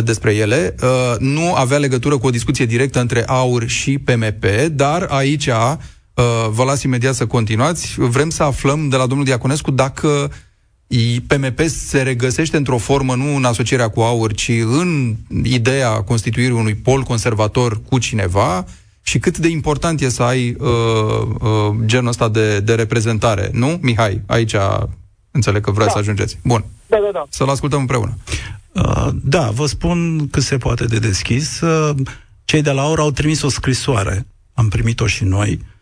despre 0.03 0.33
ele. 0.33 0.75
Uh, 0.81 1.15
nu 1.19 1.53
avea 1.53 1.77
legătură 1.77 2.17
cu 2.17 2.27
o 2.27 2.29
discuție 2.29 2.65
directă 2.65 2.99
între 2.99 3.23
aur 3.25 3.67
și 3.67 3.97
PMP, 3.97 4.45
dar 4.71 5.07
aici 5.09 5.47
Uh, 5.47 5.73
vă 6.49 6.63
las 6.63 6.83
imediat 6.83 7.15
să 7.15 7.25
continuați. 7.25 7.95
Vrem 7.97 8.29
să 8.29 8.43
aflăm 8.43 8.89
de 8.89 8.95
la 8.95 9.05
domnul 9.05 9.25
Diaconescu 9.25 9.71
dacă 9.71 10.31
PMP 11.27 11.59
se 11.67 12.01
regăsește 12.01 12.57
într-o 12.57 12.77
formă, 12.77 13.15
nu 13.15 13.35
în 13.35 13.45
asocierea 13.45 13.89
cu 13.89 14.01
aur, 14.01 14.33
ci 14.33 14.49
în 14.49 15.15
ideea 15.43 15.89
constituirii 15.89 16.55
unui 16.55 16.75
pol 16.75 17.01
conservator 17.01 17.81
cu 17.89 17.97
cineva 17.97 18.65
și 19.01 19.19
cât 19.19 19.37
de 19.37 19.47
important 19.47 20.01
e 20.01 20.09
să 20.09 20.23
ai 20.23 20.55
uh, 20.59 20.67
uh, 21.39 21.75
genul 21.85 22.07
ăsta 22.07 22.29
de, 22.29 22.59
de 22.59 22.75
reprezentare, 22.75 23.49
nu? 23.53 23.77
Mihai, 23.81 24.21
aici 24.25 24.55
înțeleg 25.31 25.63
că 25.63 25.71
vreți 25.71 25.87
da. 25.87 25.93
să 25.93 25.99
ajungeți. 25.99 26.37
Bun. 26.43 26.65
Da, 26.87 26.97
da, 26.97 27.09
da. 27.13 27.23
Să-l 27.29 27.49
ascultăm 27.49 27.79
împreună. 27.79 28.17
Uh, 28.71 29.07
da, 29.23 29.49
vă 29.49 29.65
spun 29.65 30.27
cât 30.27 30.43
se 30.43 30.57
poate 30.57 30.85
de 30.85 30.99
deschis. 30.99 31.61
Uh, 31.61 31.95
cei 32.45 32.61
de 32.61 32.71
la 32.71 32.81
AUR 32.81 32.99
au 32.99 33.11
trimis 33.11 33.41
o 33.41 33.49
scrisoare, 33.49 34.25
am 34.53 34.69
primit-o 34.69 35.07
și 35.07 35.23
noi, 35.23 35.59
Uh, 35.59 35.72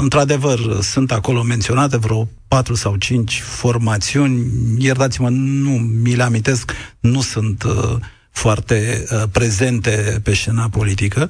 într-adevăr, 0.00 0.80
sunt 0.82 1.12
acolo 1.12 1.42
menționate 1.42 1.96
vreo 1.96 2.28
patru 2.48 2.74
sau 2.74 2.96
cinci 2.96 3.40
formațiuni. 3.40 4.44
Iertați-mă, 4.78 5.28
nu 5.28 5.70
mi 5.70 6.14
le 6.14 6.22
amintesc, 6.22 6.72
nu 7.00 7.20
sunt 7.20 7.62
uh, 7.62 7.96
foarte 8.30 9.04
uh, 9.10 9.22
prezente 9.32 10.20
pe 10.22 10.34
scena 10.34 10.68
politică. 10.68 11.28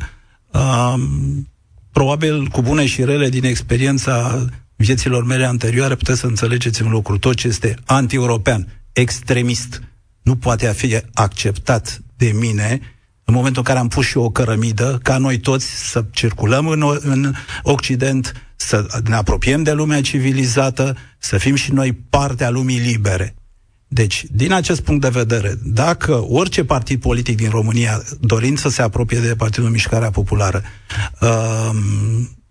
Uh, 0.53 0.95
probabil 1.93 2.47
cu 2.47 2.63
bune 2.63 2.87
și 2.87 3.05
rele 3.05 3.29
din 3.29 3.45
experiența 3.45 4.45
vieților 4.77 5.25
mele 5.25 5.45
anterioare 5.45 5.95
puteți 5.95 6.21
să 6.21 6.27
înțelegeți 6.27 6.83
un 6.83 6.91
lucru. 6.91 7.19
Tot 7.19 7.35
ce 7.37 7.49
este 7.49 7.77
anti-european, 7.85 8.67
extremist, 8.93 9.83
nu 10.23 10.37
poate 10.37 10.73
fi 10.73 11.01
acceptat 11.13 12.01
de 12.17 12.33
mine 12.35 12.81
în 13.29 13.35
momentul 13.35 13.63
în 13.63 13.65
care 13.65 13.79
am 13.79 13.89
pus 13.89 14.07
și 14.07 14.17
o 14.17 14.31
cărămidă, 14.31 14.99
ca 15.03 15.19
noi 15.19 15.39
toți 15.39 15.91
să 15.91 16.05
circulăm 16.11 16.67
în, 16.67 16.83
în 17.01 17.35
Occident, 17.63 18.33
să 18.57 18.87
ne 19.05 19.15
apropiem 19.15 19.63
de 19.63 19.73
lumea 19.73 20.01
civilizată, 20.01 20.97
să 21.19 21.39
fim 21.39 21.55
și 21.55 21.73
noi 21.73 21.93
parte 21.93 22.45
a 22.45 22.51
lumii 22.51 22.79
libere. 22.79 23.35
Deci, 23.89 24.25
din 24.31 24.53
acest 24.53 24.81
punct 24.81 25.01
de 25.01 25.09
vedere, 25.09 25.55
dacă 25.65 26.25
orice 26.29 26.65
partid 26.65 27.01
politic 27.01 27.37
din 27.37 27.51
România, 27.51 28.03
dorind 28.21 28.59
să 28.59 28.69
se 28.69 28.83
apropie 28.83 29.19
de 29.19 29.35
Partidul 29.37 29.71
Mișcarea 29.71 30.11
Populară, 30.11 30.63
uh, 31.21 31.71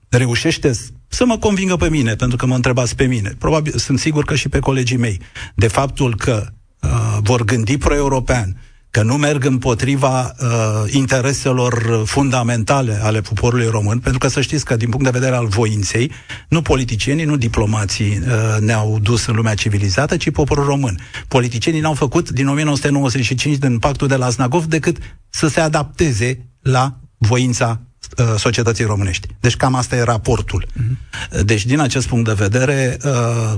reușește 0.09 0.71
să 1.07 1.25
mă 1.25 1.37
convingă 1.37 1.75
pe 1.75 1.89
mine, 1.89 2.15
pentru 2.15 2.37
că 2.37 2.45
mă 2.45 2.55
întrebați 2.55 2.95
pe 2.95 3.05
mine, 3.05 3.35
probabil 3.37 3.77
sunt 3.77 3.99
sigur 3.99 4.23
că 4.23 4.35
și 4.35 4.49
pe 4.49 4.59
colegii 4.59 4.97
mei, 4.97 5.19
de 5.55 5.67
faptul 5.67 6.15
că 6.15 6.45
uh, 6.81 7.17
vor 7.21 7.43
gândi 7.43 7.77
pro-european, 7.77 8.57
că 8.95 9.03
nu 9.03 9.15
merg 9.15 9.45
împotriva 9.45 10.35
uh, 10.39 10.93
intereselor 10.93 12.03
fundamentale 12.05 12.99
ale 13.03 13.21
poporului 13.21 13.67
român, 13.67 13.99
pentru 13.99 14.19
că 14.19 14.27
să 14.27 14.41
știți 14.41 14.65
că 14.65 14.75
din 14.75 14.89
punct 14.89 15.05
de 15.05 15.19
vedere 15.19 15.35
al 15.35 15.47
voinței, 15.47 16.11
nu 16.49 16.61
politicienii, 16.61 17.25
nu 17.25 17.35
diplomații 17.35 18.19
uh, 18.19 18.59
ne-au 18.59 18.99
dus 18.99 19.25
în 19.25 19.35
lumea 19.35 19.53
civilizată, 19.53 20.17
ci 20.17 20.29
poporul 20.31 20.65
român. 20.65 20.99
Politicienii 21.27 21.79
n-au 21.81 21.93
făcut 21.93 22.29
din 22.29 22.47
1995, 22.47 23.57
din 23.57 23.79
pactul 23.79 24.07
de 24.07 24.15
la 24.15 24.29
Znagov, 24.29 24.65
decât 24.65 24.97
să 25.29 25.47
se 25.47 25.59
adapteze 25.59 26.49
la 26.61 26.97
voința 27.17 27.81
uh, 28.17 28.33
societății 28.37 28.85
românești. 28.85 29.27
Deci 29.39 29.55
cam 29.55 29.75
asta 29.75 29.95
e 29.95 30.01
raportul. 30.01 30.67
Uh-huh. 30.67 31.41
Deci 31.41 31.65
din 31.65 31.79
acest 31.79 32.07
punct 32.07 32.25
de 32.25 32.33
vedere, 32.33 32.97
uh, 33.03 33.11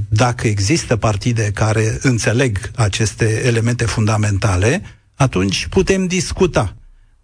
dacă 0.10 0.48
există 0.48 0.96
partide 0.96 1.52
care 1.54 1.98
înțeleg 2.02 2.72
aceste 2.76 3.42
elemente 3.46 3.86
fundamentale, 3.86 4.82
atunci 5.18 5.68
putem 5.70 6.08
discuta. 6.08 6.76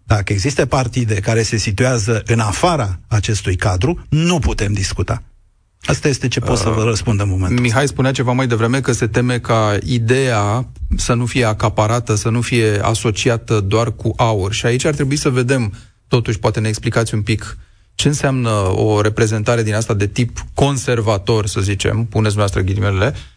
Dacă 0.06 0.32
există 0.32 0.66
partide 0.66 1.14
care 1.14 1.42
se 1.42 1.56
situează 1.56 2.22
în 2.26 2.38
afara 2.38 3.00
acestui 3.08 3.56
cadru, 3.56 4.06
nu 4.08 4.38
putem 4.38 4.72
discuta. 4.72 5.22
Asta 5.84 6.08
este 6.08 6.28
ce 6.28 6.40
pot 6.40 6.58
să 6.58 6.68
vă 6.68 6.80
uh, 6.80 6.86
răspund 6.86 7.20
în 7.20 7.28
momentul 7.28 7.60
Mihai 7.60 7.86
spunea 7.86 8.12
ceva 8.12 8.32
mai 8.32 8.46
devreme 8.46 8.80
că 8.80 8.92
se 8.92 9.06
teme 9.06 9.38
ca 9.38 9.76
ideea 9.84 10.68
să 10.96 11.14
nu 11.14 11.26
fie 11.26 11.44
acaparată, 11.44 12.14
să 12.14 12.28
nu 12.28 12.40
fie 12.40 12.78
asociată 12.82 13.60
doar 13.60 13.92
cu 13.92 14.12
aur. 14.16 14.52
Și 14.52 14.66
aici 14.66 14.84
ar 14.84 14.94
trebui 14.94 15.16
să 15.16 15.30
vedem, 15.30 15.72
totuși, 16.08 16.38
poate 16.38 16.60
ne 16.60 16.68
explicați 16.68 17.14
un 17.14 17.22
pic 17.22 17.58
ce 17.94 18.08
înseamnă 18.08 18.50
o 18.74 19.00
reprezentare 19.00 19.62
din 19.62 19.74
asta 19.74 19.94
de 19.94 20.06
tip 20.06 20.38
conservator, 20.54 21.46
să 21.46 21.60
zicem, 21.60 22.04
puneți 22.04 22.36
noastră 22.36 22.60
ghilimelele, 22.60 23.06
uh, 23.14 23.33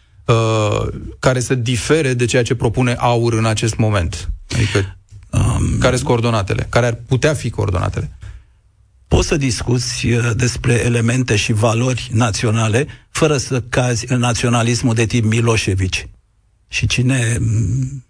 care 1.18 1.40
să 1.40 1.54
difere 1.54 2.14
de 2.14 2.24
ceea 2.24 2.42
ce 2.42 2.54
propune 2.54 2.92
aur 2.92 3.32
în 3.32 3.44
acest 3.44 3.76
moment. 3.76 4.30
Adică, 4.54 4.98
um, 5.30 5.78
care 5.78 5.96
sunt 5.96 6.08
coordonatele? 6.08 6.66
Care 6.68 6.86
ar 6.86 6.98
putea 7.06 7.34
fi 7.34 7.50
coordonatele? 7.50 8.18
Poți 9.08 9.28
să 9.28 9.36
discuți 9.36 10.06
uh, 10.06 10.30
despre 10.36 10.84
elemente 10.84 11.36
și 11.36 11.52
valori 11.52 12.10
naționale 12.12 12.86
fără 13.10 13.36
să 13.36 13.60
cazi 13.60 14.12
în 14.12 14.18
naționalismul 14.18 14.94
de 14.94 15.06
tip 15.06 15.24
Milosevic. 15.24 15.94
Și 16.68 16.86
cine 16.86 17.36
mm, 17.40 18.04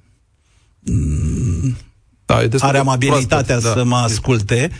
da, 2.25 2.43
are 2.59 2.79
amabilitatea 2.79 3.57
proaspăt, 3.57 3.73
să 3.73 3.75
da. 3.75 3.83
mă 3.83 3.97
asculte, 3.97 4.71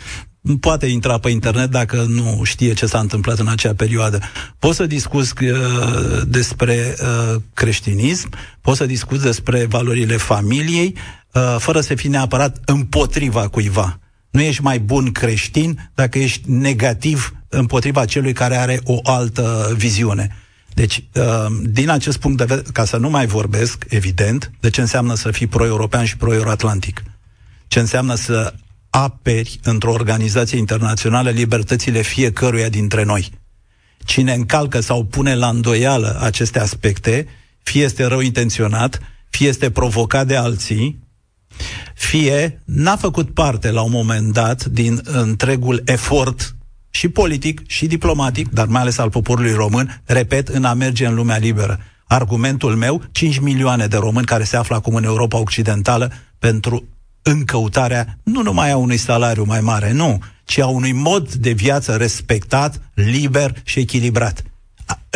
poate 0.59 0.85
intra 0.85 1.17
pe 1.17 1.29
internet 1.29 1.69
dacă 1.69 2.05
nu 2.07 2.41
știe 2.43 2.73
ce 2.73 2.85
s-a 2.85 2.99
întâmplat 2.99 3.39
în 3.39 3.47
acea 3.47 3.73
perioadă. 3.73 4.19
Poți 4.59 4.75
să 4.75 4.85
discuți 4.85 5.43
uh, 5.43 5.51
despre 6.27 6.95
uh, 7.01 7.41
creștinism, 7.53 8.29
poți 8.61 8.77
să 8.77 8.85
discuți 8.85 9.23
despre 9.23 9.65
valorile 9.65 10.17
familiei, 10.17 10.95
uh, 11.33 11.55
fără 11.57 11.81
să 11.81 11.95
fii 11.95 12.09
neapărat 12.09 12.57
împotriva 12.65 13.47
cuiva. 13.47 13.99
Nu 14.29 14.41
ești 14.41 14.61
mai 14.61 14.79
bun 14.79 15.11
creștin 15.11 15.91
dacă 15.95 16.19
ești 16.19 16.51
negativ 16.51 17.33
împotriva 17.49 18.05
celui 18.05 18.33
care 18.33 18.55
are 18.55 18.79
o 18.83 18.99
altă 19.03 19.73
viziune. 19.77 20.35
Deci, 20.73 21.03
uh, 21.13 21.45
din 21.61 21.89
acest 21.89 22.17
punct 22.17 22.37
de 22.37 22.43
vedere, 22.43 22.67
ca 22.73 22.85
să 22.85 22.97
nu 22.97 23.09
mai 23.09 23.25
vorbesc, 23.25 23.85
evident, 23.89 24.51
de 24.59 24.69
ce 24.69 24.81
înseamnă 24.81 25.15
să 25.15 25.31
fii 25.31 25.47
pro-european 25.47 26.05
și 26.05 26.17
pro-euroatlantic. 26.17 27.03
Ce 27.67 27.79
înseamnă 27.79 28.15
să 28.15 28.53
aperi 28.89 29.59
într-o 29.63 29.91
organizație 29.91 30.57
internațională 30.57 31.29
libertățile 31.29 32.01
fiecăruia 32.01 32.69
dintre 32.69 33.03
noi. 33.03 33.31
Cine 34.05 34.33
încalcă 34.33 34.79
sau 34.79 35.03
pune 35.03 35.35
la 35.35 35.49
îndoială 35.49 36.17
aceste 36.21 36.59
aspecte, 36.59 37.27
fie 37.63 37.83
este 37.83 38.05
rău 38.05 38.19
intenționat, 38.19 38.99
fie 39.29 39.47
este 39.47 39.71
provocat 39.71 40.27
de 40.27 40.35
alții, 40.35 40.99
fie 41.95 42.61
n-a 42.65 42.95
făcut 42.95 43.33
parte 43.33 43.71
la 43.71 43.81
un 43.81 43.91
moment 43.91 44.33
dat 44.33 44.65
din 44.65 45.01
întregul 45.03 45.81
efort 45.85 46.55
și 46.89 47.07
politic 47.07 47.61
și 47.67 47.87
diplomatic, 47.87 48.49
dar 48.49 48.67
mai 48.67 48.81
ales 48.81 48.97
al 48.97 49.09
poporului 49.09 49.53
român, 49.53 50.01
repet, 50.05 50.47
în 50.47 50.63
a 50.63 50.73
merge 50.73 51.05
în 51.05 51.15
lumea 51.15 51.37
liberă. 51.37 51.79
Argumentul 52.07 52.75
meu, 52.75 53.03
5 53.11 53.39
milioane 53.39 53.87
de 53.87 53.97
români 53.97 54.25
care 54.25 54.43
se 54.43 54.57
află 54.57 54.75
acum 54.75 54.95
în 54.95 55.03
Europa 55.03 55.37
Occidentală 55.37 56.11
pentru 56.39 56.83
în 57.29 57.45
căutarea 57.45 58.17
nu 58.23 58.41
numai 58.41 58.71
a 58.71 58.77
unui 58.77 58.97
salariu 58.97 59.43
mai 59.43 59.61
mare, 59.61 59.91
nu, 59.91 60.23
ci 60.43 60.59
a 60.59 60.67
unui 60.67 60.91
mod 60.91 61.33
de 61.33 61.51
viață 61.51 61.95
respectat, 61.95 62.81
liber 62.93 63.61
și 63.63 63.79
echilibrat. 63.79 64.43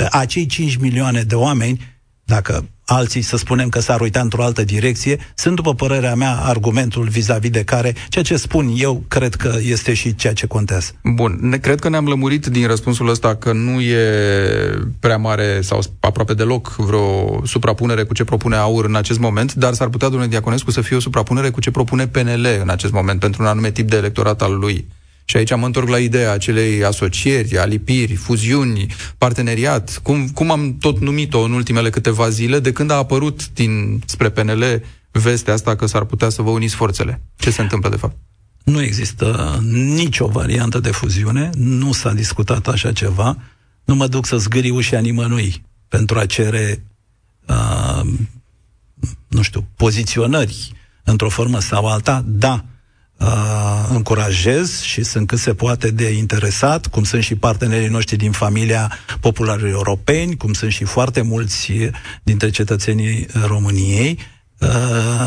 Acei 0.09 0.45
5 0.45 0.75
milioane 0.75 1.21
de 1.21 1.35
oameni, 1.35 1.97
dacă 2.23 2.69
alții 2.85 3.21
să 3.21 3.37
spunem 3.37 3.69
că 3.69 3.79
s-ar 3.79 4.01
uita 4.01 4.19
într-o 4.19 4.43
altă 4.43 4.63
direcție, 4.63 5.19
sunt, 5.35 5.55
după 5.55 5.75
părerea 5.75 6.15
mea, 6.15 6.35
argumentul 6.35 7.07
vis-a-vis 7.07 7.49
de 7.49 7.63
care 7.63 7.95
ceea 8.09 8.23
ce 8.23 8.35
spun 8.35 8.73
eu 8.77 9.03
cred 9.07 9.35
că 9.35 9.57
este 9.61 9.93
și 9.93 10.15
ceea 10.15 10.33
ce 10.33 10.47
contează. 10.47 10.91
Bun, 11.03 11.37
ne, 11.41 11.57
cred 11.57 11.79
că 11.79 11.89
ne-am 11.89 12.07
lămurit 12.07 12.45
din 12.45 12.67
răspunsul 12.67 13.09
ăsta 13.09 13.35
că 13.35 13.51
nu 13.51 13.81
e 13.81 13.97
prea 14.99 15.17
mare 15.17 15.61
sau 15.61 15.81
aproape 15.99 16.33
deloc 16.33 16.75
vreo 16.75 17.41
suprapunere 17.45 18.03
cu 18.03 18.13
ce 18.13 18.23
propune 18.23 18.55
AUR 18.55 18.85
în 18.85 18.95
acest 18.95 19.19
moment, 19.19 19.53
dar 19.53 19.73
s-ar 19.73 19.87
putea, 19.87 20.07
domnule 20.07 20.29
Diaconescu, 20.29 20.71
să 20.71 20.81
fie 20.81 20.95
o 20.95 20.99
suprapunere 20.99 21.49
cu 21.49 21.59
ce 21.59 21.71
propune 21.71 22.07
PNL 22.07 22.47
în 22.61 22.69
acest 22.69 22.91
moment 22.91 23.19
pentru 23.19 23.41
un 23.41 23.47
anume 23.47 23.71
tip 23.71 23.89
de 23.89 23.95
electorat 23.95 24.41
al 24.41 24.57
lui. 24.57 24.87
Și 25.25 25.37
aici 25.37 25.55
mă 25.55 25.65
întorc 25.65 25.87
la 25.87 25.97
ideea 25.97 26.31
acelei 26.31 26.83
asocieri, 26.83 27.57
alipiri, 27.57 28.13
fuziuni, 28.13 28.87
parteneriat, 29.17 29.99
cum, 30.03 30.27
cum 30.27 30.51
am 30.51 30.77
tot 30.77 30.99
numit-o 30.99 31.39
în 31.39 31.51
ultimele 31.51 31.89
câteva 31.89 32.29
zile, 32.29 32.59
de 32.59 32.71
când 32.71 32.91
a 32.91 32.95
apărut 32.95 33.49
din 33.49 34.01
spre 34.05 34.29
PNL 34.29 34.81
vestea 35.11 35.53
asta 35.53 35.75
că 35.75 35.85
s-ar 35.85 36.03
putea 36.03 36.29
să 36.29 36.41
vă 36.41 36.49
uniți 36.49 36.75
forțele. 36.75 37.21
Ce 37.35 37.51
se 37.51 37.61
întâmplă 37.61 37.89
de 37.89 37.95
fapt? 37.95 38.15
Nu 38.63 38.81
există 38.81 39.59
nicio 39.71 40.27
variantă 40.27 40.79
de 40.79 40.91
fuziune, 40.91 41.49
nu 41.55 41.91
s-a 41.91 42.13
discutat 42.13 42.67
așa 42.67 42.91
ceva, 42.91 43.37
nu 43.83 43.95
mă 43.95 44.07
duc 44.07 44.25
să 44.25 44.37
zgâri 44.37 44.69
ușa 44.69 44.99
nimănui 44.99 45.63
pentru 45.87 46.19
a 46.19 46.25
cere, 46.25 46.83
uh, 47.47 48.09
nu 49.27 49.41
știu, 49.41 49.67
poziționări 49.75 50.71
într-o 51.03 51.29
formă 51.29 51.59
sau 51.59 51.85
alta, 51.85 52.23
da, 52.25 52.65
uh, 53.19 53.87
încurajez 53.89 54.81
și 54.81 55.03
sunt 55.03 55.27
cât 55.27 55.39
se 55.39 55.53
poate 55.53 55.91
de 55.91 56.09
interesat, 56.09 56.87
cum 56.87 57.03
sunt 57.03 57.23
și 57.23 57.35
partenerii 57.35 57.87
noștri 57.87 58.17
din 58.17 58.31
familia 58.31 58.91
popularilor 59.19 59.71
europeni, 59.71 60.37
cum 60.37 60.53
sunt 60.53 60.71
și 60.71 60.83
foarte 60.83 61.21
mulți 61.21 61.71
dintre 62.23 62.49
cetățenii 62.49 63.27
României, 63.45 64.19
uh, 64.59 64.69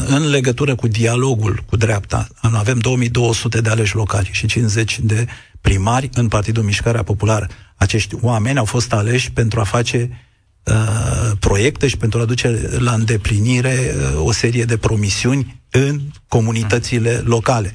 în 0.07 0.29
legătură 0.29 0.75
cu 0.75 0.89
dialogul 0.89 1.63
cu 1.67 1.77
dreapta. 1.77 2.29
Avem 2.41 2.79
2200 2.79 3.61
de 3.61 3.69
aleși 3.69 3.95
locali 3.95 4.29
și 4.33 4.47
50 4.47 4.99
de 5.03 5.27
primari 5.61 6.09
în 6.13 6.29
Partidul 6.29 6.63
Mișcarea 6.63 7.03
Populară. 7.03 7.49
Acești 7.77 8.15
oameni 8.21 8.59
au 8.59 8.65
fost 8.65 8.93
aleși 8.93 9.31
pentru 9.31 9.61
a 9.61 9.65
face 9.65 10.26
uh, 10.67 11.33
proiecte 11.41 11.89
și 11.89 11.97
pentru 11.97 12.21
a 12.21 12.25
duce 12.25 12.71
la 12.79 12.93
îndeplinire 12.93 13.95
uh, 13.97 14.27
o 14.27 14.33
serie 14.33 14.65
de 14.65 14.77
promisiuni 14.77 15.63
în 15.71 16.01
comunitățile 16.29 17.23
locale. 17.25 17.73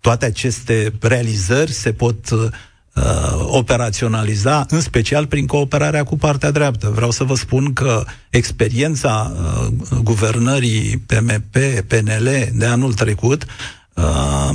Toate 0.00 0.24
aceste 0.24 0.92
realizări 1.00 1.72
se 1.72 1.92
pot 1.92 2.30
uh, 2.30 2.48
operaționaliza, 3.40 4.66
în 4.68 4.80
special 4.80 5.26
prin 5.26 5.46
cooperarea 5.46 6.04
cu 6.04 6.16
partea 6.16 6.50
dreaptă. 6.50 6.88
Vreau 6.94 7.10
să 7.10 7.24
vă 7.24 7.34
spun 7.34 7.72
că 7.72 8.04
experiența 8.30 9.32
uh, 9.34 9.66
guvernării 10.02 11.02
PMP, 11.06 11.56
PNL 11.86 12.28
de 12.52 12.64
anul 12.64 12.94
trecut 12.94 13.44
uh, 13.94 14.50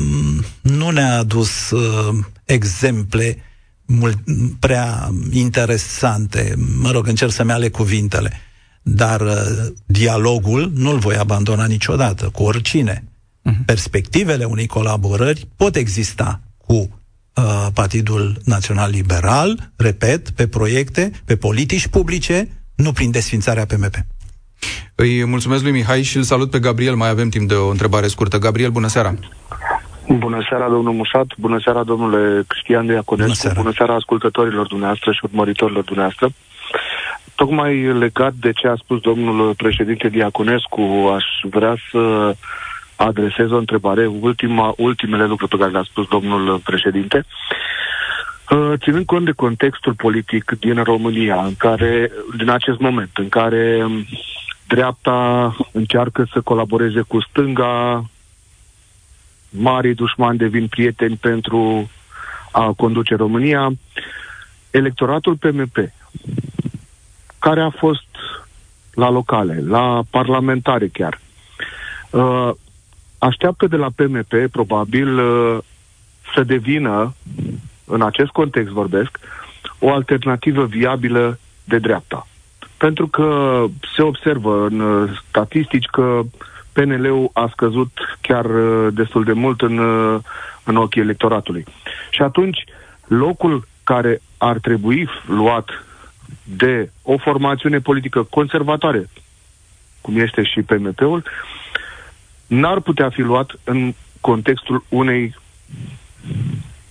nu 0.62 0.90
ne-a 0.90 1.18
adus 1.18 1.70
uh, 1.72 2.16
exemple 2.46 3.38
mult, 4.00 4.18
prea 4.60 5.10
interesante. 5.32 6.56
Mă 6.82 6.92
rog, 6.92 7.08
încerc 7.08 7.32
să-mi 7.32 7.52
ale 7.52 7.70
cuvintele. 7.70 8.40
Dar 8.82 9.22
uh, 9.22 9.34
dialogul 9.86 10.72
nu-l 10.76 10.98
voi 10.98 11.16
abandona 11.16 11.66
niciodată, 11.66 12.30
cu 12.30 12.44
oricine. 12.44 13.04
Uh-huh. 13.04 13.66
Perspectivele 13.66 14.44
unei 14.44 14.68
colaborări 14.68 15.48
pot 15.56 15.76
exista 15.76 16.40
cu 16.58 16.74
uh, 16.74 17.68
Partidul 17.74 18.42
Național 18.44 18.90
Liberal, 18.90 19.72
repet, 19.76 20.30
pe 20.30 20.48
proiecte, 20.48 21.12
pe 21.26 21.36
politici 21.36 21.88
publice, 21.88 22.48
nu 22.76 22.92
prin 22.92 23.12
desfințarea 23.12 23.66
PMP. 23.66 24.06
Îi 24.96 25.26
mulțumesc 25.26 25.62
lui 25.62 25.72
Mihai 25.72 26.02
și 26.02 26.18
îl 26.18 26.24
salut 26.24 26.50
pe 26.50 26.60
Gabriel. 26.60 26.96
Mai 26.96 27.10
avem 27.10 27.30
timp 27.30 27.48
de 27.48 27.54
o 27.54 27.70
întrebare 27.70 28.08
scurtă. 28.08 28.38
Gabriel, 28.38 28.72
bună 28.72 28.88
seara! 28.88 29.16
Bună 30.18 30.46
seara, 30.50 30.70
domnul 30.70 30.94
Mușat, 30.94 31.26
bună 31.38 31.60
seara, 31.64 31.84
domnule 31.84 32.44
Cristian 32.48 32.86
de 32.86 32.94
Iaconescu, 32.94 33.32
bună 33.32 33.42
seara. 33.42 33.62
bună 33.62 33.74
seara 33.76 33.94
ascultătorilor 33.94 34.68
dumneavoastră 34.68 35.12
și 35.12 35.20
urmăritorilor 35.24 35.84
dumneavoastră. 35.84 36.30
Tocmai 37.36 37.84
legat 37.84 38.34
de 38.34 38.52
ce 38.52 38.68
a 38.68 38.76
spus 38.76 39.00
domnul 39.00 39.54
președinte 39.56 40.10
Diaconescu, 40.10 40.82
aș 41.16 41.26
vrea 41.50 41.76
să 41.92 42.36
adresez 42.96 43.52
o 43.52 43.58
întrebare, 43.58 44.06
ultima, 44.06 44.74
ultimele 44.78 45.26
lucruri 45.26 45.52
pe 45.52 45.58
care 45.58 45.72
le-a 45.72 45.86
spus 45.90 46.08
domnul 46.08 46.62
președinte. 46.64 47.26
Uh, 48.50 48.74
ținând 48.78 49.06
cont 49.06 49.26
de 49.26 49.32
contextul 49.32 49.94
politic 49.94 50.52
din 50.60 50.84
România, 50.84 51.42
în 51.44 51.56
care, 51.58 52.12
din 52.38 52.50
acest 52.50 52.80
moment, 52.80 53.10
în 53.14 53.30
care 53.30 53.86
dreapta 54.68 55.56
încearcă 55.72 56.28
să 56.34 56.42
colaboreze 56.42 57.02
cu 57.08 57.22
stânga, 57.22 58.04
marii 59.52 59.94
dușmani 59.94 60.38
devin 60.38 60.68
prieteni 60.68 61.16
pentru 61.16 61.90
a 62.52 62.74
conduce 62.78 63.16
România, 63.16 63.72
electoratul 64.72 65.36
PMP, 65.36 65.78
care 67.40 67.62
a 67.62 67.70
fost 67.70 68.08
la 68.94 69.10
locale, 69.10 69.64
la 69.68 70.04
parlamentare 70.10 70.88
chiar, 70.88 71.20
uh, 72.10 72.52
așteaptă 73.18 73.68
de 73.68 73.76
la 73.76 73.90
PMP, 73.96 74.34
probabil, 74.52 75.20
uh, 75.20 75.58
să 76.34 76.44
devină, 76.44 77.16
în 77.86 78.02
acest 78.02 78.30
context 78.30 78.72
vorbesc, 78.72 79.20
o 79.80 79.94
alternativă 79.94 80.66
viabilă 80.66 81.40
de 81.64 81.78
dreapta. 81.78 82.28
Pentru 82.78 83.08
că 83.08 83.66
se 83.96 84.02
observă 84.02 84.66
în 84.66 84.80
uh, 84.80 85.22
statistici 85.30 85.86
că 85.86 86.22
PNL-ul 86.74 87.30
a 87.34 87.50
scăzut 87.52 88.18
chiar 88.22 88.46
uh, 88.46 88.94
destul 88.94 89.24
de 89.24 89.34
mult 89.34 89.62
în, 89.62 89.78
uh, 89.78 90.20
în 90.64 90.76
ochii 90.76 91.02
electoratului. 91.02 91.66
Și 92.10 92.22
atunci, 92.22 92.64
locul 93.08 93.68
care 93.84 94.22
ar 94.38 94.58
trebui 94.58 95.10
luat 95.28 95.70
de 96.44 96.92
o 97.02 97.18
formațiune 97.18 97.80
politică 97.80 98.24
conservatoare, 98.24 99.10
cum 100.02 100.20
este 100.20 100.44
și 100.44 100.62
PMP-ul, 100.62 101.24
n-ar 102.48 102.80
putea 102.80 103.10
fi 103.10 103.22
luat 103.22 103.52
în 103.64 103.94
contextul 104.22 104.84
unei 104.90 105.36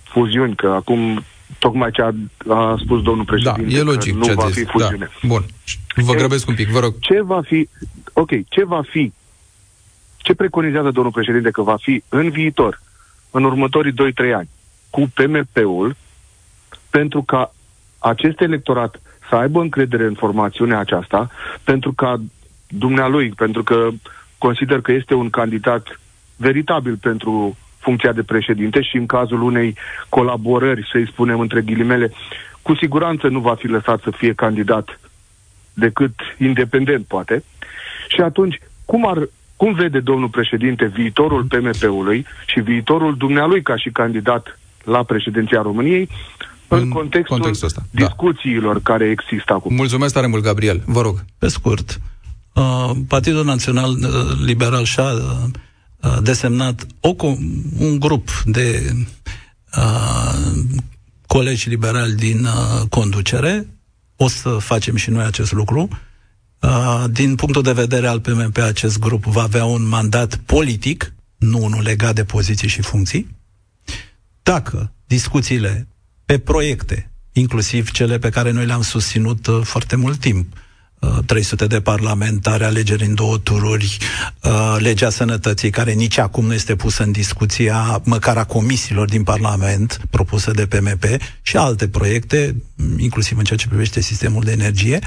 fuziuni, 0.03 0.55
că 0.55 0.67
acum 0.67 1.23
tocmai 1.59 1.91
ce 1.91 2.01
a, 2.01 2.11
a 2.55 2.75
spus 2.83 3.01
domnul 3.01 3.25
da, 3.25 3.31
președinte, 3.31 3.73
da, 3.73 3.79
e 3.79 3.93
logic 3.93 4.13
nu 4.13 4.23
ce 4.23 4.33
va 4.33 4.45
zis. 4.45 4.55
fi 4.55 4.65
fuziune. 4.65 5.09
Da. 5.21 5.27
Bun. 5.27 5.45
Vă 5.95 6.13
grăbesc 6.13 6.47
un 6.47 6.55
pic, 6.55 6.67
vă 6.67 6.79
rog. 6.79 6.93
Ce 6.99 7.21
va 7.21 7.41
fi, 7.41 7.69
ok, 8.13 8.29
ce 8.49 8.65
va 8.65 8.81
fi, 8.89 9.13
ce 10.21 10.33
preconizează 10.33 10.91
domnul 10.91 11.11
președinte 11.11 11.51
că 11.51 11.61
va 11.61 11.75
fi 11.75 12.03
în 12.09 12.29
viitor, 12.29 12.81
în 13.31 13.43
următorii 13.43 13.91
2-3 13.91 14.33
ani, 14.35 14.49
cu 14.89 15.11
PMP-ul, 15.13 15.95
pentru 16.89 17.21
ca 17.21 17.53
acest 17.99 18.41
electorat 18.41 19.01
să 19.29 19.35
aibă 19.35 19.59
încredere 19.59 20.03
în 20.03 20.13
formațiunea 20.13 20.79
aceasta, 20.79 21.29
pentru 21.63 21.93
ca 21.93 22.21
dumnealui, 22.67 23.29
pentru 23.29 23.63
că 23.63 23.89
consider 24.37 24.81
că 24.81 24.91
este 24.91 25.13
un 25.13 25.29
candidat 25.29 25.99
veritabil 26.35 26.97
pentru 27.01 27.57
funcția 27.77 28.11
de 28.11 28.23
președinte 28.23 28.81
și 28.81 28.95
în 28.97 29.05
cazul 29.05 29.41
unei 29.41 29.77
colaborări, 30.09 30.87
să-i 30.91 31.07
spunem 31.07 31.39
între 31.39 31.61
ghilimele, 31.61 32.11
cu 32.61 32.75
siguranță 32.75 33.27
nu 33.27 33.39
va 33.39 33.55
fi 33.55 33.67
lăsat 33.67 34.01
să 34.01 34.11
fie 34.11 34.33
candidat 34.33 34.99
decât 35.73 36.13
independent, 36.37 37.05
poate. 37.05 37.43
Și 38.07 38.21
atunci, 38.21 38.59
cum, 38.85 39.07
ar, 39.07 39.17
cum 39.61 39.73
vede 39.73 39.99
domnul 39.99 40.29
președinte 40.29 40.85
viitorul 40.85 41.43
PMP-ului 41.43 42.25
și 42.45 42.59
viitorul 42.59 43.17
dumnealui 43.17 43.61
ca 43.61 43.77
și 43.77 43.89
candidat 43.89 44.59
la 44.83 45.03
președinția 45.03 45.61
României 45.61 46.09
în, 46.67 46.79
în 46.79 46.89
contextul, 46.89 47.37
contextul 47.37 47.67
ăsta. 47.67 47.81
Da. 47.91 48.05
discuțiilor 48.05 48.73
da. 48.73 48.91
care 48.91 49.09
există 49.09 49.53
acum. 49.53 49.75
Mulțumesc 49.75 50.13
tare 50.13 50.27
mult, 50.27 50.43
Gabriel. 50.43 50.83
Vă 50.85 51.01
rog. 51.01 51.23
Pe 51.37 51.47
scurt, 51.47 52.01
uh, 52.53 52.91
Partidul 53.07 53.45
Național 53.45 53.89
uh, 53.89 54.07
Liberal 54.45 54.83
și-a 54.83 55.03
uh, 55.03 56.17
desemnat 56.21 56.85
o, 56.99 57.15
un 57.79 57.99
grup 57.99 58.29
de 58.45 58.91
uh, 59.77 60.61
colegi 61.27 61.69
liberali 61.69 62.13
din 62.13 62.43
uh, 62.43 62.87
conducere. 62.89 63.67
O 64.15 64.27
să 64.27 64.49
facem 64.49 64.95
și 64.95 65.09
noi 65.09 65.25
acest 65.25 65.51
lucru. 65.51 65.87
Uh, 65.91 65.97
din 67.11 67.35
punctul 67.35 67.61
de 67.61 67.71
vedere 67.71 68.07
al 68.07 68.19
PMP, 68.19 68.57
acest 68.57 68.99
grup 68.99 69.23
va 69.23 69.41
avea 69.41 69.65
un 69.65 69.87
mandat 69.87 70.35
politic, 70.35 71.13
nu 71.37 71.63
unul 71.63 71.81
legat 71.81 72.15
de 72.15 72.23
poziții 72.23 72.67
și 72.67 72.81
funcții. 72.81 73.35
Dacă 74.43 74.93
discuțiile 75.05 75.87
pe 76.25 76.39
proiecte, 76.39 77.11
inclusiv 77.31 77.91
cele 77.91 78.17
pe 78.17 78.29
care 78.29 78.51
noi 78.51 78.65
le-am 78.65 78.81
susținut 78.81 79.47
uh, 79.47 79.61
foarte 79.63 79.95
mult 79.95 80.19
timp, 80.19 80.55
300 81.25 81.63
uh, 81.63 81.69
de 81.69 81.81
parlamentari, 81.81 82.63
alegeri 82.63 83.05
în 83.05 83.15
două 83.15 83.37
tururi, 83.37 83.97
uh, 84.43 84.75
legea 84.79 85.09
sănătății, 85.09 85.69
care 85.69 85.91
nici 85.91 86.17
acum 86.17 86.45
nu 86.45 86.53
este 86.53 86.75
pusă 86.75 87.03
în 87.03 87.11
discuția 87.11 88.01
măcar 88.03 88.37
a 88.37 88.43
comisiilor 88.43 89.09
din 89.09 89.23
Parlament, 89.23 89.99
propusă 90.09 90.51
de 90.51 90.65
PMP, 90.65 91.03
și 91.41 91.57
alte 91.57 91.87
proiecte, 91.87 92.55
inclusiv 92.97 93.37
în 93.37 93.43
ceea 93.43 93.59
ce 93.59 93.67
privește 93.67 94.01
sistemul 94.01 94.43
de 94.43 94.51
energie. 94.51 94.99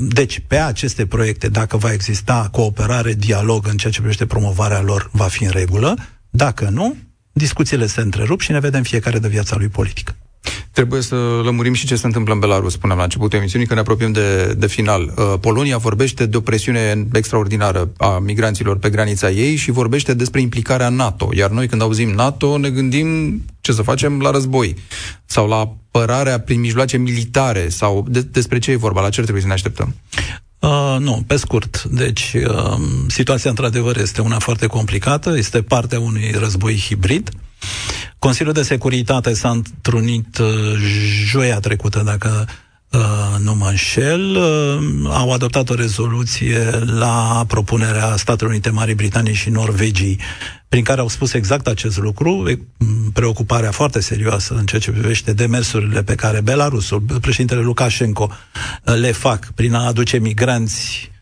Deci, 0.00 0.42
pe 0.46 0.56
aceste 0.56 1.06
proiecte, 1.06 1.48
dacă 1.48 1.76
va 1.76 1.92
exista 1.92 2.48
cooperare, 2.52 3.14
dialog 3.14 3.66
în 3.66 3.76
ceea 3.76 3.92
ce 3.92 3.98
privește 3.98 4.26
promovarea 4.26 4.80
lor, 4.80 5.08
va 5.12 5.26
fi 5.26 5.44
în 5.44 5.50
regulă. 5.50 5.96
Dacă 6.30 6.68
nu, 6.68 6.96
discuțiile 7.32 7.86
se 7.86 8.00
întrerup 8.00 8.40
și 8.40 8.50
ne 8.50 8.60
vedem 8.60 8.82
fiecare 8.82 9.18
de 9.18 9.28
viața 9.28 9.56
lui 9.56 9.68
politică. 9.68 10.16
Trebuie 10.72 11.00
să 11.00 11.40
lămurim 11.44 11.72
și 11.72 11.86
ce 11.86 11.96
se 11.96 12.06
întâmplă 12.06 12.32
în 12.32 12.38
Belarus, 12.38 12.72
spuneam 12.72 12.98
la 12.98 13.04
începutul 13.04 13.38
emisiunii, 13.38 13.66
că 13.66 13.74
ne 13.74 13.80
apropiem 13.80 14.12
de, 14.12 14.54
de 14.58 14.66
final. 14.66 15.14
Uh, 15.16 15.34
Polonia 15.40 15.78
vorbește 15.78 16.26
de 16.26 16.36
o 16.36 16.40
presiune 16.40 17.06
extraordinară 17.12 17.90
a 17.96 18.18
migranților 18.18 18.78
pe 18.78 18.90
granița 18.90 19.30
ei 19.30 19.56
și 19.56 19.70
vorbește 19.70 20.14
despre 20.14 20.40
implicarea 20.40 20.88
NATO. 20.88 21.28
Iar 21.32 21.50
noi, 21.50 21.68
când 21.68 21.82
auzim 21.82 22.10
NATO, 22.10 22.58
ne 22.58 22.70
gândim 22.70 23.40
ce 23.60 23.72
să 23.72 23.82
facem 23.82 24.20
la 24.20 24.30
război 24.30 24.74
sau 25.24 25.48
la 25.48 25.56
apărarea 25.56 26.40
prin 26.40 26.60
mijloace 26.60 26.96
militare 26.96 27.68
sau 27.68 28.06
de, 28.08 28.20
despre 28.20 28.58
ce 28.58 28.70
e 28.70 28.76
vorba, 28.76 29.00
la 29.00 29.08
ce 29.08 29.20
trebuie 29.20 29.42
să 29.42 29.48
ne 29.48 29.54
așteptăm. 29.54 29.94
Uh, 30.58 30.96
nu, 30.98 31.24
pe 31.26 31.36
scurt. 31.36 31.82
Deci, 31.82 32.32
uh, 32.34 32.78
situația 33.08 33.50
într-adevăr 33.50 33.96
este 33.96 34.20
una 34.20 34.38
foarte 34.38 34.66
complicată, 34.66 35.36
este 35.36 35.62
partea 35.62 36.00
unui 36.00 36.34
război 36.38 36.76
hibrid. 36.76 37.30
Consiliul 38.20 38.54
de 38.54 38.62
Securitate 38.62 39.34
s-a 39.34 39.50
întrunit 39.50 40.38
uh, 40.38 40.46
joia 41.24 41.60
trecută, 41.60 42.02
dacă 42.04 42.48
uh, 42.90 43.00
nu 43.38 43.54
mă 43.54 43.66
înșel, 43.68 44.36
uh, 44.36 45.10
au 45.10 45.32
adoptat 45.32 45.70
o 45.70 45.74
rezoluție 45.74 46.70
la 46.98 47.44
propunerea 47.48 48.16
Statelor 48.16 48.52
Unite 48.52 48.70
Marii 48.70 48.94
Britanii 48.94 49.34
și 49.34 49.50
Norvegii 49.50 50.20
prin 50.68 50.84
care 50.84 51.00
au 51.00 51.08
spus 51.08 51.32
exact 51.32 51.66
acest 51.66 51.98
lucru, 51.98 52.44
preocuparea 53.12 53.70
foarte 53.70 54.00
serioasă 54.00 54.54
în 54.54 54.66
ceea 54.66 54.80
ce 54.80 54.90
privește 54.90 55.32
demersurile 55.32 56.02
pe 56.02 56.14
care 56.14 56.40
Belarusul, 56.40 57.00
președintele 57.20 57.60
Lukashenko, 57.60 58.30
le 58.82 59.12
fac 59.12 59.52
prin 59.54 59.74
a 59.74 59.86
aduce 59.86 60.18
migranți 60.18 61.10
uh, 61.12 61.19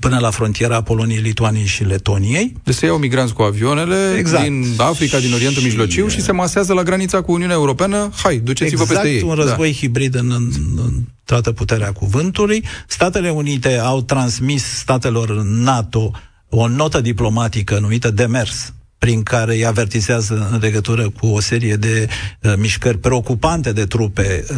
până 0.00 0.18
la 0.18 0.30
frontiera 0.30 0.82
Poloniei, 0.82 1.20
Lituaniei 1.20 1.66
și 1.66 1.84
Letoniei. 1.84 2.56
Deci 2.64 2.74
se 2.74 2.86
iau 2.86 2.96
migranți 2.96 3.32
cu 3.32 3.42
avioanele 3.42 4.14
exact. 4.18 4.42
din 4.42 4.74
Africa, 4.76 5.18
din 5.18 5.32
Orientul 5.32 5.60
și... 5.60 5.66
Mijlociu 5.66 6.08
și 6.08 6.20
se 6.20 6.32
masează 6.32 6.72
la 6.72 6.82
granița 6.82 7.20
cu 7.20 7.32
Uniunea 7.32 7.54
Europeană. 7.54 8.10
Hai, 8.22 8.36
duceți-vă 8.36 8.82
exact 8.82 9.00
peste 9.00 9.16
ei. 9.16 9.22
un 9.22 9.34
război 9.34 9.70
da. 9.70 9.76
hibrid 9.76 10.14
în, 10.14 10.30
în, 10.30 10.50
în 10.76 10.92
toată 11.24 11.52
puterea 11.52 11.92
cuvântului. 11.92 12.64
Statele 12.86 13.30
Unite 13.30 13.78
au 13.78 14.02
transmis 14.02 14.64
statelor 14.64 15.42
NATO 15.42 16.10
o 16.48 16.68
notă 16.68 17.00
diplomatică 17.00 17.78
numită 17.78 18.10
Demers, 18.10 18.72
prin 18.98 19.22
care 19.22 19.54
îi 19.54 19.66
avertizează 19.66 20.48
în 20.52 20.58
legătură 20.58 21.10
cu 21.10 21.26
o 21.26 21.40
serie 21.40 21.76
de 21.76 22.08
uh, 22.40 22.52
mișcări 22.56 22.98
preocupante 22.98 23.72
de 23.72 23.84
trupe 23.84 24.44
uh, 24.50 24.56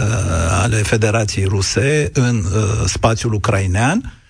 ale 0.63 0.77
Federației 0.77 1.45
Ruse 1.45 2.11
în 2.13 2.37
uh, 2.37 2.85
spațiul 2.87 3.33
ucrainean. 3.33 4.22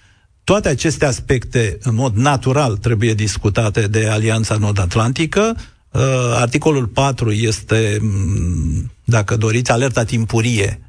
Toate 0.52 0.68
aceste 0.68 1.04
aspecte, 1.04 1.78
în 1.82 1.94
mod 1.94 2.16
natural, 2.16 2.76
trebuie 2.76 3.14
discutate 3.14 3.80
de 3.80 4.08
Alianța 4.08 4.56
Nord-Atlantică. 4.56 5.56
Uh, 5.90 6.00
articolul 6.34 6.86
4 6.86 7.30
este, 7.30 7.98
mm, 8.00 8.92
dacă 9.04 9.36
doriți, 9.36 9.70
alerta 9.70 10.04
timpurie 10.04 10.80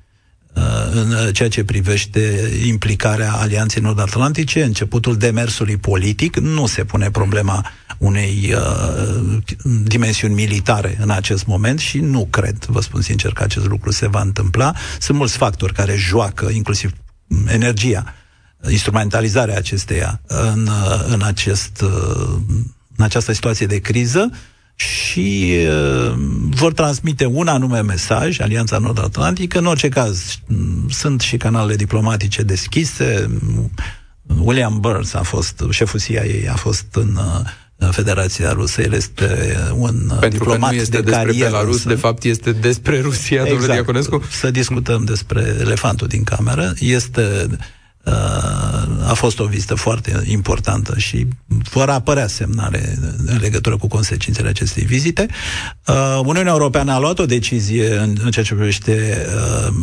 Uh, 0.56 0.62
în 0.92 1.32
ceea 1.32 1.50
ce 1.50 1.64
privește 1.64 2.50
implicarea 2.66 3.32
Alianței 3.34 3.82
Nord-Atlantice, 3.82 4.64
începutul 4.64 5.18
demersului 5.18 5.78
politic, 5.78 6.38
nu 6.38 6.66
se 6.66 6.84
pune 6.84 7.12
problema 7.12 7.66
unei 7.98 8.54
uh, 8.56 9.38
dimensiuni 9.84 10.34
militare 10.34 10.98
în 11.02 11.10
acest 11.10 11.46
moment 11.46 11.80
și 11.80 12.00
nu 12.00 12.28
cred, 12.30 12.66
vă 12.66 12.82
spun 12.82 13.02
sincer, 13.02 13.32
că 13.34 13.44
acest 13.44 13.66
lucru 13.68 13.92
se 13.92 14.08
va 14.08 14.22
întâmpla. 14.22 14.74
Sunt 15.00 15.18
mulți 15.18 15.38
factori 15.38 15.74
care 15.74 15.96
joacă, 15.96 16.50
inclusiv 16.50 16.92
energia, 17.48 18.14
instrumentalizarea 18.70 19.58
acesteia 19.58 20.22
în, 20.28 20.68
uh, 20.68 21.06
în, 21.08 21.22
acest, 21.22 21.82
uh, 21.82 22.36
în 22.98 23.04
această 23.06 23.34
situație 23.34 23.66
de 23.66 23.80
criză 23.80 24.30
și 24.76 25.58
uh, 25.68 26.14
vor 26.50 26.74
transmite 26.74 27.26
un 27.26 27.48
anume 27.48 27.82
mesaj, 27.82 28.40
Alianța 28.40 28.78
Nord-Atlantică. 28.78 29.58
În 29.58 29.66
orice 29.66 29.90
caz, 29.90 30.40
sunt 30.90 31.22
și 31.22 31.38
canalele 31.38 31.76
diplomatice 31.76 32.42
deschise. 32.42 33.30
William 34.40 34.80
Burns 34.80 35.14
a 35.14 35.22
fost, 35.22 35.64
șeful 35.70 36.00
CIA 36.00 36.52
a 36.52 36.56
fost 36.56 36.86
în 36.92 37.16
uh, 37.16 37.90
Federația 37.92 38.52
Rusă, 38.52 38.82
el 38.82 38.94
este 38.94 39.58
un 39.76 40.12
Pentru 40.20 40.38
diplomat 40.38 40.70
că 40.70 40.76
nu 40.76 40.82
este 40.82 40.96
de 40.96 41.02
despre 41.02 41.24
carieră. 41.24 41.50
Belarus, 41.50 41.84
de 41.84 41.96
fapt 41.96 42.24
este 42.24 42.52
despre 42.52 43.02
Rusia, 43.02 43.36
exact. 43.36 43.50
domnule 43.50 43.74
Diaconescu. 43.74 44.24
Să 44.30 44.52
discutăm 44.52 45.04
despre 45.04 45.56
elefantul 45.60 46.08
din 46.08 46.24
cameră. 46.24 46.74
Este 46.80 47.48
Uh, 47.50 47.58
a 49.08 49.14
fost 49.14 49.40
o 49.40 49.46
vizită 49.46 49.76
foarte 49.76 50.22
importantă 50.26 50.98
și 50.98 51.28
vor 51.72 51.90
apărea 51.90 52.28
semnale 52.28 52.98
în 53.26 53.38
legătură 53.42 53.78
cu 53.78 53.88
consecințele 53.88 54.50
acestei 54.50 54.84
vizite. 54.84 55.28
Uh, 55.88 56.20
Uniunea 56.26 56.52
Europeană 56.52 56.92
a 56.94 57.00
luat 57.00 57.20
o 57.20 57.26
decizie 57.26 57.98
în, 57.98 58.18
în 58.24 58.32
ceea 58.32 58.46
ce 58.46 58.54
privește 58.54 59.26
uh, 59.68 59.74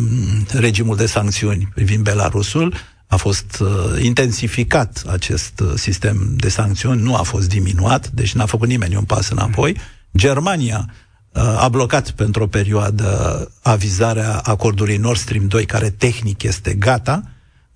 regimul 0.52 0.96
de 0.96 1.06
sancțiuni 1.06 1.68
privind 1.74 2.02
Belarusul. 2.04 2.74
A 3.06 3.16
fost 3.16 3.62
intensificat 4.02 5.02
acest 5.06 5.62
sistem 5.74 6.34
de 6.36 6.48
sancțiuni, 6.48 7.02
nu 7.02 7.14
a 7.16 7.22
fost 7.22 7.48
diminuat, 7.48 8.08
deci 8.08 8.32
n-a 8.32 8.46
făcut 8.46 8.68
nimeni 8.68 8.96
un 8.96 9.04
pas 9.04 9.28
înapoi. 9.28 9.76
Germania 10.16 10.86
a 11.32 11.68
blocat 11.68 12.10
pentru 12.10 12.42
o 12.42 12.46
perioadă 12.46 13.50
avizarea 13.62 14.40
acordului 14.44 14.96
Nord 14.96 15.18
Stream 15.18 15.46
2, 15.46 15.64
care 15.64 15.90
tehnic 15.90 16.42
este 16.42 16.74
gata, 16.74 17.22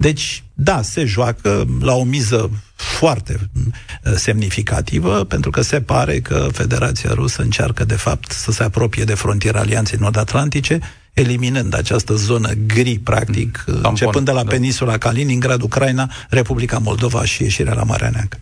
deci, 0.04 0.44
da, 0.54 0.82
se 0.82 1.04
joacă 1.04 1.66
la 1.80 1.94
o 1.94 2.04
miză 2.04 2.50
foarte 2.74 3.36
uh, 3.40 4.12
semnificativă, 4.16 5.24
pentru 5.24 5.50
că 5.50 5.60
se 5.60 5.80
pare 5.80 6.20
că 6.20 6.48
Federația 6.52 7.10
Rusă 7.12 7.42
încearcă, 7.42 7.84
de 7.84 7.94
fapt, 7.94 8.30
să 8.32 8.52
se 8.52 8.62
apropie 8.62 9.04
de 9.04 9.14
frontiera 9.14 9.58
Alianței 9.60 9.98
Nord-Atlantice, 10.00 10.78
eliminând 11.12 11.74
această 11.74 12.14
zonă 12.14 12.50
gri, 12.66 12.98
practic, 12.98 13.64
mm, 13.66 13.72
Tampon, 13.72 13.90
începând 13.90 14.24
de 14.24 14.30
la 14.30 14.42
da. 14.42 14.50
peninsula 14.50 14.98
Kaliningrad, 14.98 15.62
Ucraina, 15.62 16.10
Republica 16.28 16.78
Moldova 16.78 17.24
și 17.24 17.42
ieșirea 17.42 17.74
la 17.74 17.82
Marea 17.82 18.10
Neagră. 18.10 18.40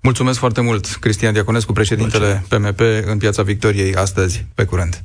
Mulțumesc 0.00 0.38
foarte 0.38 0.60
mult, 0.60 0.86
Cristian 0.86 1.32
Diaconescu, 1.32 1.72
președintele 1.72 2.44
Mulțumesc. 2.50 2.74
PMP, 2.74 3.10
în 3.10 3.18
Piața 3.18 3.42
Victoriei, 3.42 3.94
astăzi. 3.94 4.46
Pe 4.54 4.64
curând! 4.64 5.04